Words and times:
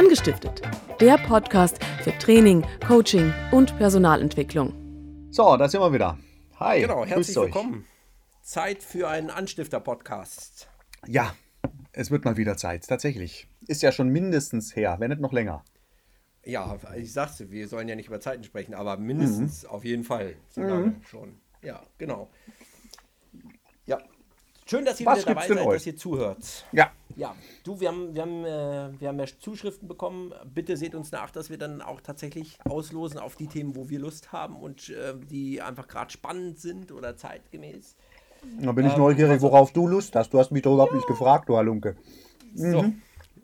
Angestiftet, 0.00 0.62
der 0.98 1.18
Podcast 1.18 1.78
für 2.02 2.16
Training, 2.16 2.64
Coaching 2.88 3.34
und 3.52 3.76
Personalentwicklung. 3.76 4.72
So, 5.30 5.58
da 5.58 5.68
sind 5.68 5.82
wir 5.82 5.92
wieder. 5.92 6.18
Hi. 6.58 6.80
Genau, 6.80 7.04
herzlich 7.04 7.36
willkommen. 7.36 7.84
Zeit 8.40 8.82
für 8.82 9.10
einen 9.10 9.28
Anstifter-Podcast. 9.28 10.70
Ja, 11.06 11.34
es 11.92 12.10
wird 12.10 12.24
mal 12.24 12.38
wieder 12.38 12.56
Zeit, 12.56 12.88
tatsächlich. 12.88 13.46
Ist 13.66 13.82
ja 13.82 13.92
schon 13.92 14.08
mindestens 14.08 14.74
her, 14.74 14.96
wenn 15.00 15.10
nicht 15.10 15.20
noch 15.20 15.34
länger. 15.34 15.66
Ja, 16.46 16.78
ich 16.96 17.12
sag's, 17.12 17.50
wir 17.50 17.68
sollen 17.68 17.86
ja 17.86 17.94
nicht 17.94 18.08
über 18.08 18.20
Zeiten 18.20 18.42
sprechen, 18.42 18.72
aber 18.72 18.96
mindestens 18.96 19.64
mhm. 19.64 19.68
auf 19.68 19.84
jeden 19.84 20.04
Fall. 20.04 20.34
So 20.48 20.62
lange 20.62 20.86
mhm. 20.86 21.02
schon. 21.02 21.40
Ja, 21.60 21.82
genau. 21.98 22.30
Schön, 24.70 24.84
dass 24.84 25.00
ihr 25.00 25.06
Was 25.06 25.22
wieder 25.22 25.34
dabei 25.34 25.48
seid, 25.48 25.66
euch? 25.66 25.74
dass 25.74 25.86
ihr 25.86 25.96
zuhört. 25.96 26.64
Ja. 26.70 26.92
Ja, 27.16 27.34
du, 27.64 27.80
wir 27.80 27.88
haben, 27.88 28.14
wir, 28.14 28.22
haben, 28.22 28.44
äh, 28.44 29.00
wir 29.00 29.08
haben 29.08 29.18
ja 29.18 29.26
Zuschriften 29.40 29.88
bekommen. 29.88 30.32
Bitte 30.54 30.76
seht 30.76 30.94
uns 30.94 31.10
nach, 31.10 31.32
dass 31.32 31.50
wir 31.50 31.58
dann 31.58 31.82
auch 31.82 32.00
tatsächlich 32.00 32.56
auslosen 32.64 33.18
auf 33.18 33.34
die 33.34 33.48
Themen, 33.48 33.74
wo 33.74 33.90
wir 33.90 33.98
Lust 33.98 34.30
haben 34.30 34.54
und 34.54 34.88
äh, 34.90 35.14
die 35.28 35.60
einfach 35.60 35.88
gerade 35.88 36.12
spannend 36.12 36.60
sind 36.60 36.92
oder 36.92 37.16
zeitgemäß. 37.16 37.96
Da 38.60 38.70
bin 38.70 38.86
ich 38.86 38.92
ähm, 38.92 39.00
neugierig, 39.00 39.42
worauf 39.42 39.72
du 39.72 39.88
Lust 39.88 40.14
hast. 40.14 40.32
Du 40.32 40.38
hast 40.38 40.52
mich 40.52 40.62
doch 40.62 40.74
überhaupt 40.74 40.92
ja. 40.92 40.98
nicht 40.98 41.08
gefragt, 41.08 41.48
du 41.48 41.56
Halunke. 41.56 41.96
Mhm. 42.54 42.72
So, 42.72 42.92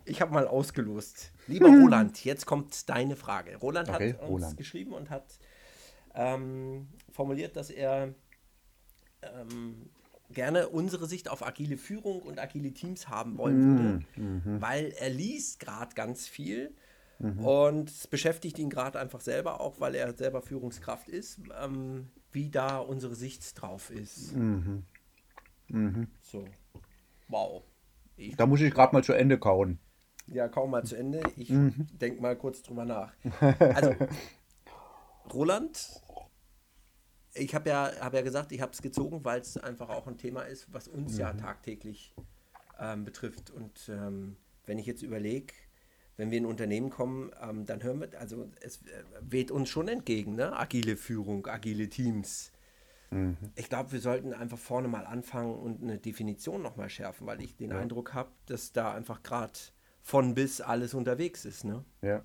ich 0.05 0.21
habe 0.21 0.33
mal 0.33 0.47
ausgelost. 0.47 1.33
Lieber 1.49 1.69
mhm. 1.69 1.83
Roland, 1.83 2.25
jetzt 2.25 2.47
kommt 2.47 2.89
deine 2.89 3.17
Frage. 3.17 3.57
Roland 3.57 3.89
okay, 3.89 4.13
hat 4.13 4.21
uns 4.21 4.31
Roland. 4.31 4.57
geschrieben 4.57 4.93
und 4.93 5.11
hat 5.11 5.25
ähm, 6.15 6.87
formuliert, 7.11 7.57
dass 7.57 7.71
er 7.71 8.15
ähm, 9.23 9.91
gerne 10.33 10.69
unsere 10.69 11.07
Sicht 11.07 11.31
auf 11.31 11.47
agile 11.47 11.77
Führung 11.77 12.21
und 12.21 12.39
agile 12.39 12.73
Teams 12.73 13.09
haben 13.09 13.39
wollen 13.39 13.79
würde, 13.79 14.05
mhm. 14.17 14.61
weil 14.61 14.93
er 14.99 15.11
liest 15.11 15.61
gerade 15.61 15.95
ganz 15.95 16.27
viel 16.27 16.75
mhm. 17.19 17.45
und 17.45 17.91
es 17.91 18.07
beschäftigt 18.07 18.59
ihn 18.59 18.71
gerade 18.71 18.99
einfach 18.99 19.21
selber 19.21 19.61
auch, 19.61 19.81
weil 19.81 19.95
er 19.95 20.17
selber 20.17 20.43
Führungskraft 20.43 21.09
ist, 21.09 21.41
ähm, 21.63 22.09
wie 22.33 22.51
da 22.51 22.79
unsere 22.79 23.15
Sicht 23.15 23.61
drauf 23.61 23.91
ist. 23.91 24.35
Mhm. 24.37 24.85
Mhm. 25.69 26.09
So, 26.23 26.45
wow. 27.29 27.63
Ich 28.17 28.37
da 28.37 28.47
muss 28.47 28.61
ich 28.61 28.73
gerade 28.73 28.95
mal 28.95 29.05
zu 29.05 29.13
Ende 29.13 29.39
kauen. 29.39 29.79
Ja, 30.29 30.49
kaum 30.49 30.71
mal 30.71 30.85
zu 30.85 30.97
Ende. 30.97 31.23
Ich 31.37 31.51
mhm. 31.51 31.87
denke 31.93 32.21
mal 32.21 32.37
kurz 32.37 32.63
drüber 32.63 32.85
nach. 32.85 33.13
Also, 33.61 33.95
Roland 35.33 36.03
ich 37.37 37.55
habe 37.55 37.69
ja, 37.69 37.91
hab 38.01 38.15
ja 38.15 38.23
gesagt, 38.23 38.53
ich 38.53 38.61
habe 38.61 38.73
es 38.73 38.83
gezogen, 38.83 39.25
weil 39.25 39.41
es 39.41 39.57
einfach 39.57 39.89
auch 39.89 40.07
ein 40.07 40.19
Thema 40.19 40.43
ist, 40.43 40.73
was 40.73 40.89
uns 40.89 41.15
mhm. 41.15 41.21
ja 41.21 41.33
tagtäglich 41.33 42.15
ähm, 42.81 43.05
betrifft. 43.05 43.51
Und 43.51 43.89
ähm, 43.89 44.37
wenn 44.67 44.79
ich 44.79 44.87
jetzt 44.87 45.03
überlege, 45.03 45.55
wenn 46.17 46.31
wir 46.31 46.39
in 46.39 46.45
ein 46.45 46.51
Unternehmen 46.51 46.91
kommen, 46.91 47.31
ähm, 47.43 47.67
dann 47.67 47.83
hören 47.83 48.01
wir, 48.01 48.19
also 48.19 48.51
es 48.61 48.79
äh, 48.83 49.03
weht 49.21 49.51
uns 49.51 49.69
schon 49.69 49.89
entgegen, 49.89 50.35
ne? 50.35 50.57
agile 50.57 50.97
Führung, 50.97 51.47
agile 51.47 51.89
Teams. 51.89 52.53
Mhm. 53.11 53.37
Ich 53.55 53.69
glaube, 53.69 53.93
wir 53.93 54.01
sollten 54.01 54.33
einfach 54.33 54.59
vorne 54.59 54.89
mal 54.89 55.07
anfangen 55.07 55.55
und 55.55 55.83
eine 55.83 55.99
Definition 55.99 56.63
nochmal 56.63 56.91
schärfen, 56.91 57.27
weil 57.27 57.43
ich 57.43 57.57
den 57.57 57.71
ja. 57.71 57.79
Eindruck 57.79 58.15
habe, 58.15 58.31
dass 58.47 58.73
da 58.73 58.93
einfach 58.93 59.23
gerade 59.23 59.59
von 60.03 60.35
bis 60.35 60.61
alles 60.61 60.95
unterwegs 60.95 61.45
ist. 61.45 61.65
Ne? 61.65 61.85
Ja. 62.03 62.25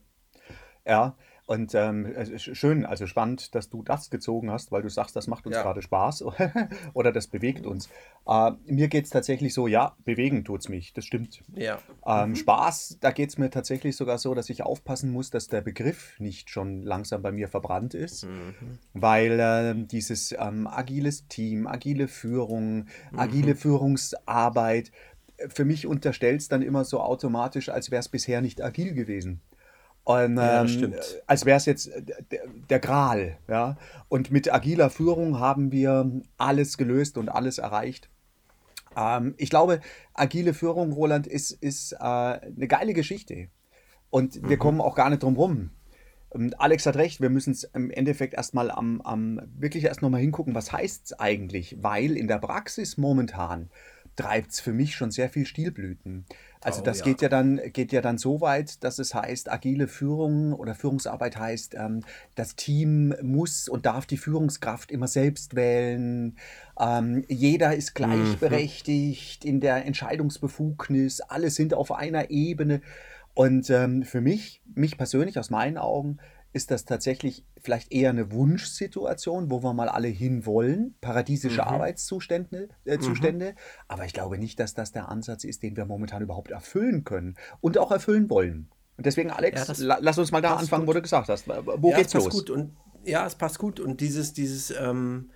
Ja, 0.85 1.15
und 1.51 1.75
ähm, 1.75 2.15
schön, 2.37 2.85
also 2.85 3.07
spannend, 3.07 3.55
dass 3.55 3.67
du 3.67 3.83
das 3.83 4.09
gezogen 4.09 4.49
hast, 4.49 4.71
weil 4.71 4.83
du 4.83 4.87
sagst, 4.87 5.17
das 5.17 5.27
macht 5.27 5.45
uns 5.45 5.57
ja. 5.57 5.63
gerade 5.63 5.81
Spaß 5.81 6.23
oder 6.93 7.11
das 7.11 7.27
bewegt 7.27 7.65
uns. 7.65 7.89
Äh, 8.25 8.51
mir 8.67 8.87
geht 8.87 9.03
es 9.03 9.09
tatsächlich 9.09 9.53
so, 9.53 9.67
ja, 9.67 9.97
bewegen 10.05 10.45
tut 10.45 10.61
es 10.61 10.69
mich, 10.69 10.93
das 10.93 11.03
stimmt. 11.03 11.43
Ja. 11.53 11.79
Ähm, 12.05 12.29
mhm. 12.29 12.35
Spaß, 12.37 12.99
da 13.01 13.11
geht 13.11 13.31
es 13.31 13.37
mir 13.37 13.49
tatsächlich 13.49 13.97
sogar 13.97 14.17
so, 14.17 14.33
dass 14.33 14.49
ich 14.49 14.63
aufpassen 14.63 15.11
muss, 15.11 15.29
dass 15.29 15.49
der 15.49 15.59
Begriff 15.59 16.17
nicht 16.21 16.49
schon 16.49 16.83
langsam 16.83 17.21
bei 17.21 17.33
mir 17.33 17.49
verbrannt 17.49 17.95
ist, 17.95 18.23
mhm. 18.23 18.55
weil 18.93 19.37
äh, 19.37 19.75
dieses 19.75 20.33
ähm, 20.39 20.67
agiles 20.67 21.27
Team, 21.27 21.67
agile 21.67 22.07
Führung, 22.07 22.85
mhm. 23.11 23.19
agile 23.19 23.55
Führungsarbeit, 23.57 24.93
äh, 25.35 25.49
für 25.49 25.65
mich 25.65 25.85
unterstellt 25.85 26.39
es 26.39 26.47
dann 26.47 26.61
immer 26.61 26.85
so 26.85 27.01
automatisch, 27.01 27.67
als 27.67 27.91
wäre 27.91 27.99
es 27.99 28.07
bisher 28.07 28.39
nicht 28.39 28.61
agil 28.61 28.93
gewesen. 28.93 29.41
Und, 30.03 30.37
ja, 30.37 30.63
ähm, 30.63 30.95
als 31.27 31.45
wäre 31.45 31.57
es 31.57 31.65
jetzt 31.65 31.87
äh, 31.87 32.01
der, 32.31 32.41
der 32.69 32.79
Gral. 32.79 33.37
Ja? 33.47 33.77
Und 34.09 34.31
mit 34.31 34.51
agiler 34.51 34.89
Führung 34.89 35.39
haben 35.39 35.71
wir 35.71 36.21
alles 36.37 36.77
gelöst 36.77 37.17
und 37.17 37.29
alles 37.29 37.59
erreicht. 37.59 38.09
Ähm, 38.97 39.35
ich 39.37 39.49
glaube, 39.49 39.79
agile 40.13 40.53
Führung, 40.53 40.91
Roland, 40.91 41.27
ist, 41.27 41.51
ist 41.51 41.93
äh, 41.93 41.97
eine 41.99 42.67
geile 42.67 42.93
Geschichte. 42.93 43.47
Und 44.09 44.41
wir 44.41 44.57
mhm. 44.57 44.59
kommen 44.59 44.81
auch 44.81 44.95
gar 44.95 45.09
nicht 45.09 45.23
drum 45.23 45.35
rum. 45.35 45.69
Und 46.29 46.61
Alex 46.61 46.85
hat 46.85 46.95
recht, 46.95 47.19
wir 47.19 47.29
müssen 47.29 47.51
es 47.51 47.65
im 47.65 47.91
Endeffekt 47.91 48.33
erstmal 48.33 48.71
am, 48.71 49.01
am 49.01 49.41
wirklich 49.57 49.83
erst 49.83 50.01
nochmal 50.01 50.21
hingucken, 50.21 50.55
was 50.55 50.71
heißt 50.71 51.05
es 51.05 51.19
eigentlich? 51.19 51.77
Weil 51.81 52.15
in 52.15 52.27
der 52.27 52.39
Praxis 52.39 52.97
momentan 52.97 53.69
treibt 54.15 54.51
es 54.51 54.59
für 54.59 54.73
mich 54.73 54.95
schon 54.95 55.11
sehr 55.11 55.29
viel 55.29 55.45
Stilblüten. 55.45 56.25
Also 56.63 56.81
oh, 56.81 56.83
das 56.83 56.99
ja. 56.99 57.05
geht 57.05 57.21
ja 57.21 57.29
dann 57.29 57.59
geht 57.73 57.91
ja 57.91 58.01
dann 58.01 58.19
so 58.19 58.39
weit, 58.39 58.83
dass 58.83 58.99
es 58.99 59.15
heißt, 59.15 59.51
agile 59.51 59.87
Führung 59.87 60.53
oder 60.53 60.75
Führungsarbeit 60.75 61.37
heißt, 61.37 61.73
ähm, 61.75 62.03
das 62.35 62.55
Team 62.55 63.15
muss 63.21 63.67
und 63.67 63.87
darf 63.87 64.05
die 64.05 64.17
Führungskraft 64.17 64.91
immer 64.91 65.07
selbst 65.07 65.55
wählen. 65.55 66.37
Ähm, 66.79 67.25
jeder 67.27 67.75
ist 67.75 67.91
mhm. 67.91 67.95
gleichberechtigt 67.95 69.43
mhm. 69.43 69.49
in 69.49 69.59
der 69.59 69.85
Entscheidungsbefugnis. 69.85 71.21
Alle 71.21 71.49
sind 71.49 71.73
auf 71.73 71.91
einer 71.91 72.29
Ebene. 72.29 72.81
Und 73.33 73.69
ähm, 73.69 74.03
für 74.03 74.21
mich, 74.21 74.61
mich 74.75 74.97
persönlich 74.97 75.39
aus 75.39 75.49
meinen 75.49 75.77
Augen, 75.77 76.19
ist 76.53 76.71
das 76.71 76.85
tatsächlich 76.85 77.45
vielleicht 77.61 77.91
eher 77.91 78.09
eine 78.09 78.31
Wunschsituation, 78.31 79.49
wo 79.49 79.63
wir 79.63 79.73
mal 79.73 79.89
alle 79.89 80.07
hinwollen, 80.07 80.95
paradiesische 80.99 81.61
mhm. 81.61 81.67
Arbeitszustände. 81.67 82.69
Äh, 82.85 82.97
mhm. 82.97 83.01
Zustände. 83.01 83.55
Aber 83.87 84.05
ich 84.05 84.13
glaube 84.13 84.37
nicht, 84.37 84.59
dass 84.59 84.73
das 84.73 84.91
der 84.91 85.09
Ansatz 85.09 85.43
ist, 85.43 85.63
den 85.63 85.77
wir 85.77 85.85
momentan 85.85 86.21
überhaupt 86.21 86.51
erfüllen 86.51 87.03
können 87.03 87.35
und 87.61 87.77
auch 87.77 87.91
erfüllen 87.91 88.29
wollen. 88.29 88.69
Und 88.97 89.05
deswegen, 89.05 89.31
Alex, 89.31 89.79
ja, 89.79 89.97
lass 89.99 90.17
uns 90.17 90.31
mal 90.31 90.41
da 90.41 90.55
anfangen, 90.55 90.85
gut. 90.85 90.89
wo 90.89 90.93
du 90.93 91.01
gesagt 91.01 91.29
hast. 91.29 91.47
Wo 91.47 91.89
ja, 91.91 91.97
geht's 91.97 92.13
los? 92.13 92.29
Gut. 92.29 92.49
Und, 92.49 92.75
ja, 93.03 93.25
es 93.25 93.35
passt 93.35 93.57
gut. 93.57 93.79
Und 93.79 94.01
dieses, 94.01 94.33
dieses 94.33 94.71
ähm, 94.71 95.31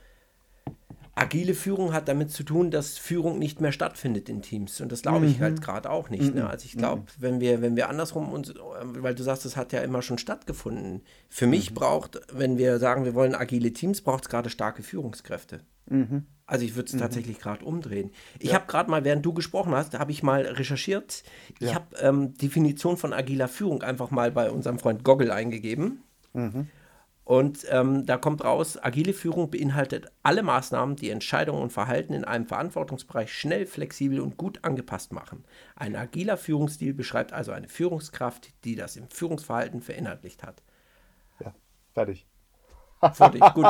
agile 1.16 1.54
Führung 1.54 1.94
hat 1.94 2.08
damit 2.10 2.32
zu 2.32 2.44
tun, 2.44 2.72
dass 2.72 2.98
Führung 2.98 3.40
nicht 3.40 3.62
mehr 3.62 3.72
stattfindet 3.72 4.28
in 4.28 4.42
Teams. 4.42 4.82
Und 4.82 4.92
das 4.92 5.02
glaube 5.02 5.26
ich 5.26 5.40
mhm. 5.40 5.44
halt 5.44 5.62
gerade 5.62 5.90
auch 5.90 6.10
nicht. 6.10 6.36
Ne? 6.36 6.42
Mhm. 6.42 6.48
Also 6.48 6.66
ich 6.66 6.78
glaube, 6.78 7.02
mhm. 7.02 7.06
wenn 7.18 7.40
wir, 7.40 7.62
wenn 7.62 7.76
wir 7.76 7.90
andersrum 7.90 8.32
uns, 8.32 8.54
weil 8.84 9.16
du 9.16 9.24
sagst, 9.24 9.46
es 9.46 9.56
hat 9.56 9.72
ja 9.72 9.80
immer 9.82 10.02
schon 10.02 10.18
stattgefunden. 10.18 11.02
Für 11.30 11.48
mich 11.48 11.72
mhm. 11.72 11.76
braucht, 11.76 12.20
wenn 12.34 12.58
wir 12.58 12.80
sagen, 12.80 13.06
wir 13.06 13.14
wollen 13.14 13.34
agile 13.34 13.72
Teams, 13.72 14.02
braucht 14.02 14.26
es 14.26 14.30
gerade 14.30 14.50
starke 14.50 14.84
Führungskräfte. 14.84 15.62
Mhm. 15.88 16.26
Also 16.48 16.66
ich 16.66 16.76
würde 16.76 16.88
es 16.88 16.94
mhm. 16.94 17.00
tatsächlich 17.00 17.40
gerade 17.40 17.64
umdrehen. 17.64 18.12
Ich 18.40 18.50
ja. 18.50 18.56
habe 18.56 18.68
gerade 18.68 18.92
mal, 18.92 19.04
während 19.04 19.26
du 19.26 19.34
gesprochen 19.34 19.74
hast, 19.74 19.98
habe 19.98 20.12
ich 20.12 20.22
mal 20.22 20.42
recherchiert. 20.42 21.24
Ich 21.60 21.70
ja. 21.70 21.76
habe 21.76 21.96
ähm, 22.02 22.34
Definition 22.36 22.98
von 22.98 23.14
agiler 23.14 23.48
Führung 23.48 23.82
einfach 23.82 24.12
mal 24.12 24.32
bei 24.32 24.52
unserem 24.52 24.80
Freund 24.80 25.04
Goggle 25.04 25.34
eingegeben. 25.34 26.04
Und 27.26 27.66
ähm, 27.72 28.06
da 28.06 28.18
kommt 28.18 28.44
raus, 28.44 28.78
agile 28.80 29.12
Führung 29.12 29.50
beinhaltet 29.50 30.12
alle 30.22 30.44
Maßnahmen, 30.44 30.96
die 30.96 31.10
Entscheidungen 31.10 31.64
und 31.64 31.74
Verhalten 31.74 32.14
in 32.14 32.24
einem 32.24 32.46
Verantwortungsbereich 32.46 33.34
schnell, 33.34 33.66
flexibel 33.66 34.20
und 34.20 34.38
gut 34.38 34.60
angepasst 34.64 35.12
machen. 35.12 35.44
Ein 35.76 35.96
agiler 35.96 36.38
Führungsstil 36.38 36.94
beschreibt 36.94 37.34
also 37.34 37.52
eine 37.52 37.68
Führungskraft, 37.68 38.50
die 38.64 38.76
das 38.76 38.96
im 38.96 39.10
Führungsverhalten 39.10 39.82
verinnerlicht 39.82 40.44
hat. 40.44 40.62
Ja, 41.40 41.56
fertig. 41.96 42.28
Fertig, 43.14 43.42
gut. 43.56 43.66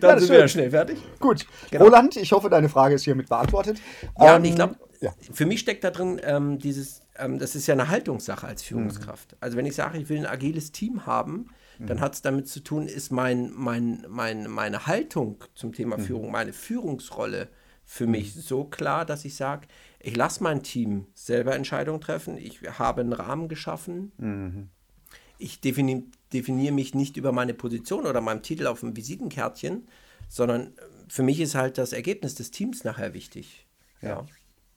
Dann 0.00 0.10
ja, 0.10 0.18
sind 0.18 0.30
wir 0.30 0.40
ja 0.40 0.48
schnell 0.48 0.70
fertig. 0.70 0.98
Gut. 1.18 1.46
Genau. 1.70 1.84
Roland, 1.84 2.14
ich 2.16 2.32
hoffe, 2.32 2.50
deine 2.50 2.68
Frage 2.68 2.94
ist 2.94 3.04
hiermit 3.04 3.30
beantwortet. 3.30 3.80
Ja, 4.18 4.34
ähm, 4.34 4.42
und 4.42 4.44
ich 4.44 4.54
glaube, 4.54 4.76
ja. 5.00 5.14
für 5.32 5.46
mich 5.46 5.60
steckt 5.60 5.82
da 5.82 5.90
drin 5.90 6.20
ähm, 6.22 6.58
dieses, 6.58 7.00
ähm, 7.16 7.38
das 7.38 7.54
ist 7.54 7.66
ja 7.66 7.72
eine 7.72 7.88
Haltungssache 7.88 8.46
als 8.46 8.62
Führungskraft. 8.62 9.32
Mhm. 9.32 9.38
Also 9.40 9.56
wenn 9.56 9.64
ich 9.64 9.74
sage, 9.74 9.96
ich 9.96 10.10
will 10.10 10.18
ein 10.18 10.26
agiles 10.26 10.72
Team 10.72 11.06
haben, 11.06 11.48
dann 11.78 11.98
mhm. 11.98 12.00
hat 12.00 12.14
es 12.14 12.22
damit 12.22 12.48
zu 12.48 12.60
tun, 12.60 12.86
ist 12.86 13.10
mein, 13.10 13.52
mein, 13.54 14.04
mein, 14.08 14.50
meine 14.50 14.86
Haltung 14.86 15.44
zum 15.54 15.72
Thema 15.72 15.96
mhm. 15.96 16.02
Führung, 16.02 16.30
meine 16.30 16.52
Führungsrolle 16.52 17.48
für 17.84 18.06
mhm. 18.06 18.12
mich 18.12 18.34
so 18.34 18.64
klar, 18.64 19.04
dass 19.04 19.24
ich 19.24 19.36
sage, 19.36 19.68
ich 20.00 20.16
lasse 20.16 20.42
mein 20.42 20.62
Team 20.62 21.06
selber 21.14 21.54
Entscheidungen 21.54 22.00
treffen, 22.00 22.36
ich 22.36 22.62
habe 22.78 23.00
einen 23.00 23.12
Rahmen 23.12 23.48
geschaffen, 23.48 24.12
mhm. 24.18 24.68
ich 25.38 25.60
defini 25.60 26.04
definiere 26.32 26.74
mich 26.74 26.94
nicht 26.94 27.16
über 27.16 27.32
meine 27.32 27.54
Position 27.54 28.04
oder 28.04 28.20
meinem 28.20 28.42
Titel 28.42 28.66
auf 28.66 28.80
dem 28.80 28.94
Visitenkärtchen, 28.94 29.88
sondern 30.28 30.74
für 31.08 31.22
mich 31.22 31.40
ist 31.40 31.54
halt 31.54 31.78
das 31.78 31.94
Ergebnis 31.94 32.34
des 32.34 32.50
Teams 32.50 32.84
nachher 32.84 33.14
wichtig. 33.14 33.66
ja. 34.02 34.08
ja. 34.08 34.26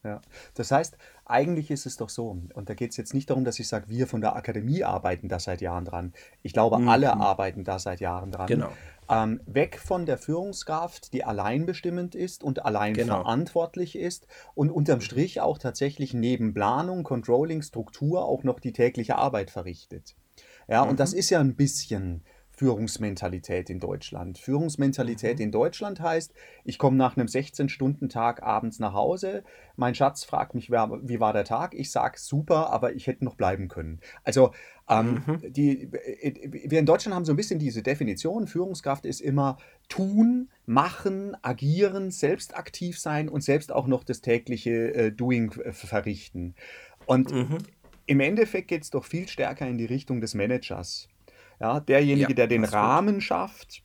ja. 0.03 0.21
Das 0.53 0.71
heißt, 0.71 0.97
eigentlich 1.31 1.71
ist 1.71 1.85
es 1.85 1.97
doch 1.97 2.09
so, 2.09 2.37
und 2.53 2.69
da 2.69 2.73
geht 2.73 2.91
es 2.91 2.97
jetzt 2.97 3.13
nicht 3.13 3.29
darum, 3.29 3.43
dass 3.43 3.59
ich 3.59 3.67
sage, 3.67 3.89
wir 3.89 4.07
von 4.07 4.21
der 4.21 4.35
Akademie 4.35 4.83
arbeiten 4.83 5.29
da 5.29 5.39
seit 5.39 5.61
Jahren 5.61 5.85
dran. 5.85 6.13
Ich 6.43 6.53
glaube, 6.53 6.77
mhm. 6.77 6.89
alle 6.89 7.13
arbeiten 7.13 7.63
da 7.63 7.79
seit 7.79 7.99
Jahren 7.99 8.31
dran. 8.31 8.47
Genau. 8.47 8.69
Ähm, 9.09 9.41
weg 9.45 9.79
von 9.79 10.05
der 10.05 10.17
Führungskraft, 10.17 11.11
die 11.13 11.23
alleinbestimmend 11.23 12.15
ist 12.15 12.43
und 12.43 12.65
allein 12.65 12.93
genau. 12.93 13.15
verantwortlich 13.15 13.97
ist 13.97 14.27
und 14.53 14.69
unterm 14.69 15.01
Strich 15.01 15.41
auch 15.41 15.57
tatsächlich 15.57 16.13
neben 16.13 16.53
Planung, 16.53 17.03
Controlling, 17.03 17.61
Struktur 17.61 18.23
auch 18.23 18.43
noch 18.43 18.59
die 18.59 18.73
tägliche 18.73 19.15
Arbeit 19.17 19.51
verrichtet. 19.51 20.15
Ja, 20.67 20.83
mhm. 20.83 20.91
und 20.91 20.99
das 20.99 21.13
ist 21.13 21.29
ja 21.29 21.39
ein 21.39 21.55
bisschen 21.55 22.23
Führungsmentalität 22.61 23.71
in 23.71 23.79
Deutschland. 23.79 24.37
Führungsmentalität 24.37 25.39
mhm. 25.39 25.45
in 25.45 25.51
Deutschland 25.51 25.99
heißt, 25.99 26.31
ich 26.63 26.77
komme 26.77 26.95
nach 26.95 27.17
einem 27.17 27.25
16-Stunden-Tag 27.25 28.43
abends 28.43 28.77
nach 28.77 28.93
Hause, 28.93 29.43
mein 29.77 29.95
Schatz 29.95 30.23
fragt 30.23 30.53
mich, 30.53 30.69
wie 30.69 31.19
war 31.19 31.33
der 31.33 31.43
Tag? 31.43 31.73
Ich 31.73 31.89
sage 31.89 32.19
super, 32.19 32.69
aber 32.69 32.93
ich 32.93 33.07
hätte 33.07 33.25
noch 33.25 33.33
bleiben 33.33 33.67
können. 33.67 33.99
Also 34.23 34.51
ähm, 34.87 35.23
mhm. 35.25 35.51
die, 35.51 35.91
wir 35.91 36.77
in 36.77 36.85
Deutschland 36.85 37.15
haben 37.15 37.25
so 37.25 37.33
ein 37.33 37.35
bisschen 37.35 37.57
diese 37.57 37.81
Definition, 37.81 38.45
Führungskraft 38.45 39.07
ist 39.07 39.21
immer 39.21 39.57
tun, 39.89 40.49
machen, 40.67 41.35
agieren, 41.41 42.11
selbst 42.11 42.55
aktiv 42.55 42.99
sein 42.99 43.27
und 43.27 43.41
selbst 43.41 43.71
auch 43.71 43.87
noch 43.87 44.03
das 44.03 44.21
tägliche 44.21 44.93
äh, 44.93 45.11
Doing 45.11 45.51
verrichten. 45.71 46.53
Und 47.07 47.31
mhm. 47.31 47.57
im 48.05 48.19
Endeffekt 48.19 48.67
geht 48.67 48.83
es 48.83 48.91
doch 48.91 49.05
viel 49.05 49.27
stärker 49.27 49.67
in 49.67 49.79
die 49.79 49.85
Richtung 49.85 50.21
des 50.21 50.35
Managers. 50.35 51.07
Ja, 51.61 51.79
derjenige, 51.79 52.29
ja, 52.29 52.35
der 52.35 52.47
den 52.47 52.63
Rahmen 52.63 53.15
gut. 53.15 53.23
schafft, 53.23 53.83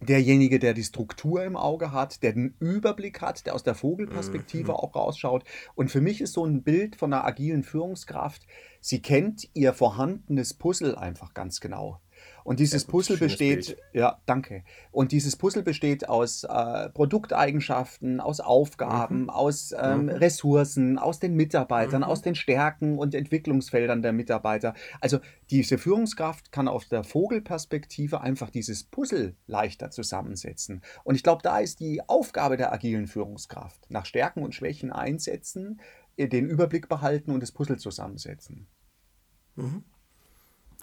derjenige, 0.00 0.58
der 0.58 0.74
die 0.74 0.82
Struktur 0.82 1.44
im 1.44 1.56
Auge 1.56 1.92
hat, 1.92 2.22
der 2.22 2.32
den 2.32 2.54
Überblick 2.58 3.20
hat, 3.20 3.46
der 3.46 3.54
aus 3.54 3.62
der 3.62 3.74
Vogelperspektive 3.74 4.72
mhm. 4.72 4.76
auch 4.76 4.94
rausschaut. 4.94 5.44
Und 5.74 5.90
für 5.90 6.00
mich 6.00 6.20
ist 6.20 6.32
so 6.32 6.44
ein 6.44 6.62
Bild 6.62 6.96
von 6.96 7.12
einer 7.12 7.24
agilen 7.24 7.62
Führungskraft, 7.62 8.46
sie 8.80 9.02
kennt 9.02 9.48
ihr 9.54 9.72
vorhandenes 9.72 10.54
Puzzle 10.54 10.96
einfach 10.96 11.34
ganz 11.34 11.60
genau. 11.60 12.00
Und 12.44 12.60
dieses 12.60 12.84
Puzzle 12.84 13.16
besteht, 13.16 13.66
Bild. 13.66 13.78
ja, 13.92 14.20
danke. 14.26 14.64
Und 14.90 15.12
dieses 15.12 15.36
Puzzle 15.36 15.62
besteht 15.62 16.08
aus 16.08 16.44
äh, 16.44 16.88
Produkteigenschaften, 16.90 18.20
aus 18.20 18.40
Aufgaben, 18.40 19.22
mhm. 19.22 19.30
aus 19.30 19.74
ähm, 19.78 20.04
mhm. 20.04 20.08
Ressourcen, 20.10 20.98
aus 20.98 21.18
den 21.18 21.34
Mitarbeitern, 21.34 22.02
mhm. 22.02 22.08
aus 22.08 22.22
den 22.22 22.34
Stärken 22.34 22.98
und 22.98 23.14
Entwicklungsfeldern 23.14 24.02
der 24.02 24.12
Mitarbeiter. 24.12 24.74
Also 25.00 25.18
diese 25.50 25.78
Führungskraft 25.78 26.52
kann 26.52 26.68
auf 26.68 26.86
der 26.86 27.04
Vogelperspektive 27.04 28.20
einfach 28.20 28.50
dieses 28.50 28.84
Puzzle 28.84 29.36
leichter 29.46 29.90
zusammensetzen. 29.90 30.82
Und 31.04 31.14
ich 31.14 31.22
glaube, 31.22 31.42
da 31.42 31.58
ist 31.58 31.80
die 31.80 32.00
Aufgabe 32.08 32.56
der 32.56 32.72
agilen 32.72 33.06
Führungskraft. 33.06 33.90
Nach 33.90 34.06
Stärken 34.06 34.42
und 34.42 34.54
Schwächen 34.54 34.92
einsetzen, 34.92 35.80
den 36.18 36.46
Überblick 36.46 36.88
behalten 36.88 37.30
und 37.30 37.40
das 37.40 37.52
Puzzle 37.52 37.78
zusammensetzen. 37.78 38.68
Mhm. 39.56 39.84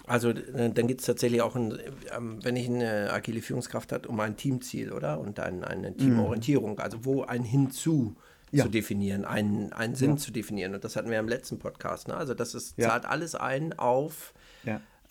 Also 0.10 0.30
äh, 0.30 0.70
dann 0.72 0.88
geht 0.88 1.00
es 1.00 1.06
tatsächlich 1.06 1.42
auch, 1.42 1.56
in, 1.56 1.78
ähm, 2.16 2.40
wenn 2.44 2.56
ich 2.56 2.68
eine 2.68 3.12
agile 3.12 3.42
Führungskraft 3.42 3.92
hat, 3.92 4.08
um 4.08 4.20
ein 4.20 4.38
Teamziel, 4.38 4.92
oder? 4.92 5.20
Und 5.20 5.40
ein, 5.40 5.64
eine 5.64 5.96
Teamorientierung, 5.96 6.74
mhm. 6.74 6.80
also 6.80 7.06
wo 7.06 7.24
ein 7.24 7.44
Hinzu 7.44 8.16
ja. 8.52 8.64
zu 8.64 8.70
definieren, 8.70 9.26
einen, 9.26 9.72
einen 9.72 9.96
Sinn 9.96 10.12
ja. 10.12 10.18
zu 10.18 10.32
definieren. 10.32 10.74
Und 10.74 10.84
das 10.84 10.96
hatten 10.96 11.10
wir 11.10 11.20
im 11.20 11.28
letzten 11.28 11.60
Podcast. 11.60 12.08
Ne? 12.08 12.16
Also 12.16 12.34
das 12.34 12.56
ist, 12.56 12.80
zahlt 12.82 13.06
alles 13.06 13.36
ein 13.36 13.78
auf, 13.78 14.34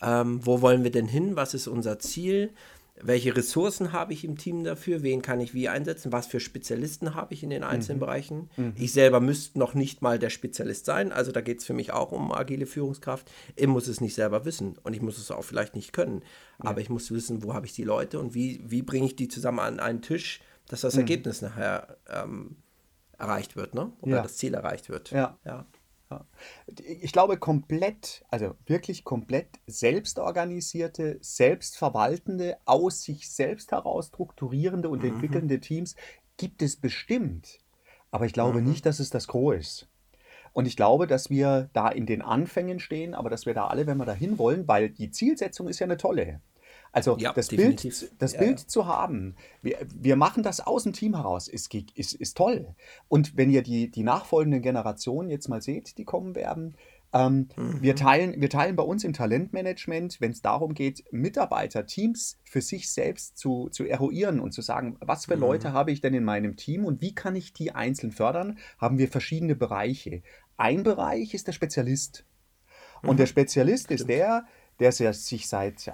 ähm, 0.00 0.44
wo 0.44 0.60
wollen 0.60 0.84
wir 0.84 0.90
denn 0.90 1.06
hin, 1.06 1.36
was 1.36 1.54
ist 1.54 1.66
unser 1.66 1.98
Ziel 1.98 2.50
welche 3.02 3.36
Ressourcen 3.36 3.92
habe 3.92 4.12
ich 4.12 4.24
im 4.24 4.36
Team 4.36 4.64
dafür, 4.64 5.02
wen 5.02 5.22
kann 5.22 5.40
ich 5.40 5.54
wie 5.54 5.68
einsetzen, 5.68 6.12
was 6.12 6.26
für 6.26 6.40
Spezialisten 6.40 7.14
habe 7.14 7.34
ich 7.34 7.42
in 7.42 7.50
den 7.50 7.64
einzelnen 7.64 7.98
mhm. 7.98 8.00
Bereichen. 8.00 8.50
Mhm. 8.56 8.72
Ich 8.76 8.92
selber 8.92 9.20
müsste 9.20 9.58
noch 9.58 9.74
nicht 9.74 10.02
mal 10.02 10.18
der 10.18 10.30
Spezialist 10.30 10.84
sein, 10.86 11.12
also 11.12 11.32
da 11.32 11.40
geht 11.40 11.58
es 11.58 11.64
für 11.64 11.74
mich 11.74 11.92
auch 11.92 12.12
um 12.12 12.32
agile 12.32 12.66
Führungskraft. 12.66 13.30
Ich 13.56 13.66
muss 13.66 13.88
es 13.88 14.00
nicht 14.00 14.14
selber 14.14 14.44
wissen 14.44 14.76
und 14.82 14.94
ich 14.94 15.02
muss 15.02 15.18
es 15.18 15.30
auch 15.30 15.44
vielleicht 15.44 15.74
nicht 15.74 15.92
können, 15.92 16.22
ja. 16.62 16.70
aber 16.70 16.80
ich 16.80 16.90
muss 16.90 17.10
wissen, 17.10 17.42
wo 17.42 17.54
habe 17.54 17.66
ich 17.66 17.72
die 17.72 17.84
Leute 17.84 18.18
und 18.18 18.34
wie, 18.34 18.60
wie 18.64 18.82
bringe 18.82 19.06
ich 19.06 19.16
die 19.16 19.28
zusammen 19.28 19.60
an 19.60 19.80
einen 19.80 20.02
Tisch, 20.02 20.40
dass 20.66 20.82
das 20.82 20.94
mhm. 20.94 21.00
Ergebnis 21.00 21.42
nachher 21.42 21.96
ähm, 22.08 22.56
erreicht 23.18 23.56
wird, 23.56 23.74
ne? 23.74 23.92
oder 24.00 24.16
ja. 24.16 24.22
das 24.22 24.36
Ziel 24.36 24.54
erreicht 24.54 24.88
wird. 24.88 25.10
Ja. 25.10 25.38
ja. 25.44 25.66
Ja. 26.10 26.24
Ich 27.00 27.12
glaube, 27.12 27.38
komplett, 27.38 28.24
also 28.30 28.54
wirklich 28.66 29.04
komplett 29.04 29.48
selbstorganisierte, 29.66 31.18
selbstverwaltende, 31.20 32.56
aus 32.64 33.02
sich 33.02 33.28
selbst 33.30 33.72
heraus 33.72 34.08
strukturierende 34.08 34.88
und 34.88 35.02
mhm. 35.02 35.10
entwickelnde 35.10 35.60
Teams 35.60 35.96
gibt 36.36 36.62
es 36.62 36.76
bestimmt. 36.76 37.58
Aber 38.10 38.24
ich 38.24 38.32
glaube 38.32 38.60
mhm. 38.60 38.68
nicht, 38.68 38.86
dass 38.86 39.00
es 39.00 39.10
das 39.10 39.28
Gros 39.28 39.56
ist. 39.56 39.88
Und 40.52 40.66
ich 40.66 40.76
glaube, 40.76 41.06
dass 41.06 41.30
wir 41.30 41.68
da 41.72 41.88
in 41.88 42.06
den 42.06 42.22
Anfängen 42.22 42.80
stehen, 42.80 43.14
aber 43.14 43.30
dass 43.30 43.46
wir 43.46 43.54
da 43.54 43.66
alle, 43.66 43.86
wenn 43.86 43.98
wir 43.98 44.06
da 44.06 44.14
hin 44.14 44.38
wollen, 44.38 44.66
weil 44.66 44.88
die 44.88 45.10
Zielsetzung 45.10 45.68
ist 45.68 45.78
ja 45.78 45.84
eine 45.84 45.98
tolle. 45.98 46.40
Also 46.92 47.16
ja, 47.18 47.32
das, 47.32 47.48
Bild, 47.48 47.84
das 48.18 48.32
ja, 48.32 48.38
Bild 48.38 48.60
ja. 48.60 48.66
zu 48.66 48.86
haben, 48.86 49.36
wir, 49.62 49.78
wir 49.94 50.16
machen 50.16 50.42
das 50.42 50.60
aus 50.60 50.84
dem 50.84 50.92
Team 50.92 51.14
heraus, 51.14 51.48
ist, 51.48 51.72
ist, 51.74 52.14
ist 52.14 52.36
toll. 52.36 52.74
Und 53.08 53.36
wenn 53.36 53.50
ihr 53.50 53.62
die, 53.62 53.90
die 53.90 54.02
nachfolgenden 54.02 54.62
Generationen 54.62 55.30
jetzt 55.30 55.48
mal 55.48 55.60
seht, 55.60 55.98
die 55.98 56.04
kommen 56.04 56.34
werden, 56.34 56.76
ähm, 57.12 57.48
mhm. 57.56 57.80
wir, 57.80 57.96
teilen, 57.96 58.40
wir 58.40 58.50
teilen 58.50 58.76
bei 58.76 58.82
uns 58.82 59.02
im 59.04 59.12
Talentmanagement, 59.12 60.20
wenn 60.20 60.32
es 60.32 60.42
darum 60.42 60.74
geht, 60.74 61.04
Mitarbeiter, 61.10 61.86
Teams 61.86 62.38
für 62.44 62.60
sich 62.60 62.90
selbst 62.90 63.38
zu, 63.38 63.68
zu 63.70 63.84
eruieren 63.84 64.40
und 64.40 64.52
zu 64.52 64.60
sagen, 64.60 64.96
was 65.00 65.26
für 65.26 65.36
mhm. 65.36 65.42
Leute 65.42 65.72
habe 65.72 65.90
ich 65.90 66.00
denn 66.00 66.14
in 66.14 66.24
meinem 66.24 66.56
Team 66.56 66.84
und 66.84 67.00
wie 67.00 67.14
kann 67.14 67.34
ich 67.34 67.52
die 67.52 67.72
einzeln 67.72 68.12
fördern, 68.12 68.58
haben 68.78 68.98
wir 68.98 69.08
verschiedene 69.08 69.56
Bereiche. 69.56 70.22
Ein 70.56 70.82
Bereich 70.82 71.32
ist 71.34 71.46
der 71.46 71.52
Spezialist. 71.52 72.24
Und 73.02 73.12
mhm. 73.12 73.18
der 73.18 73.26
Spezialist 73.26 73.84
Stimmt. 73.84 74.00
ist 74.00 74.08
der, 74.08 74.44
der 74.80 74.92
sich 74.92 75.48
seit, 75.48 75.88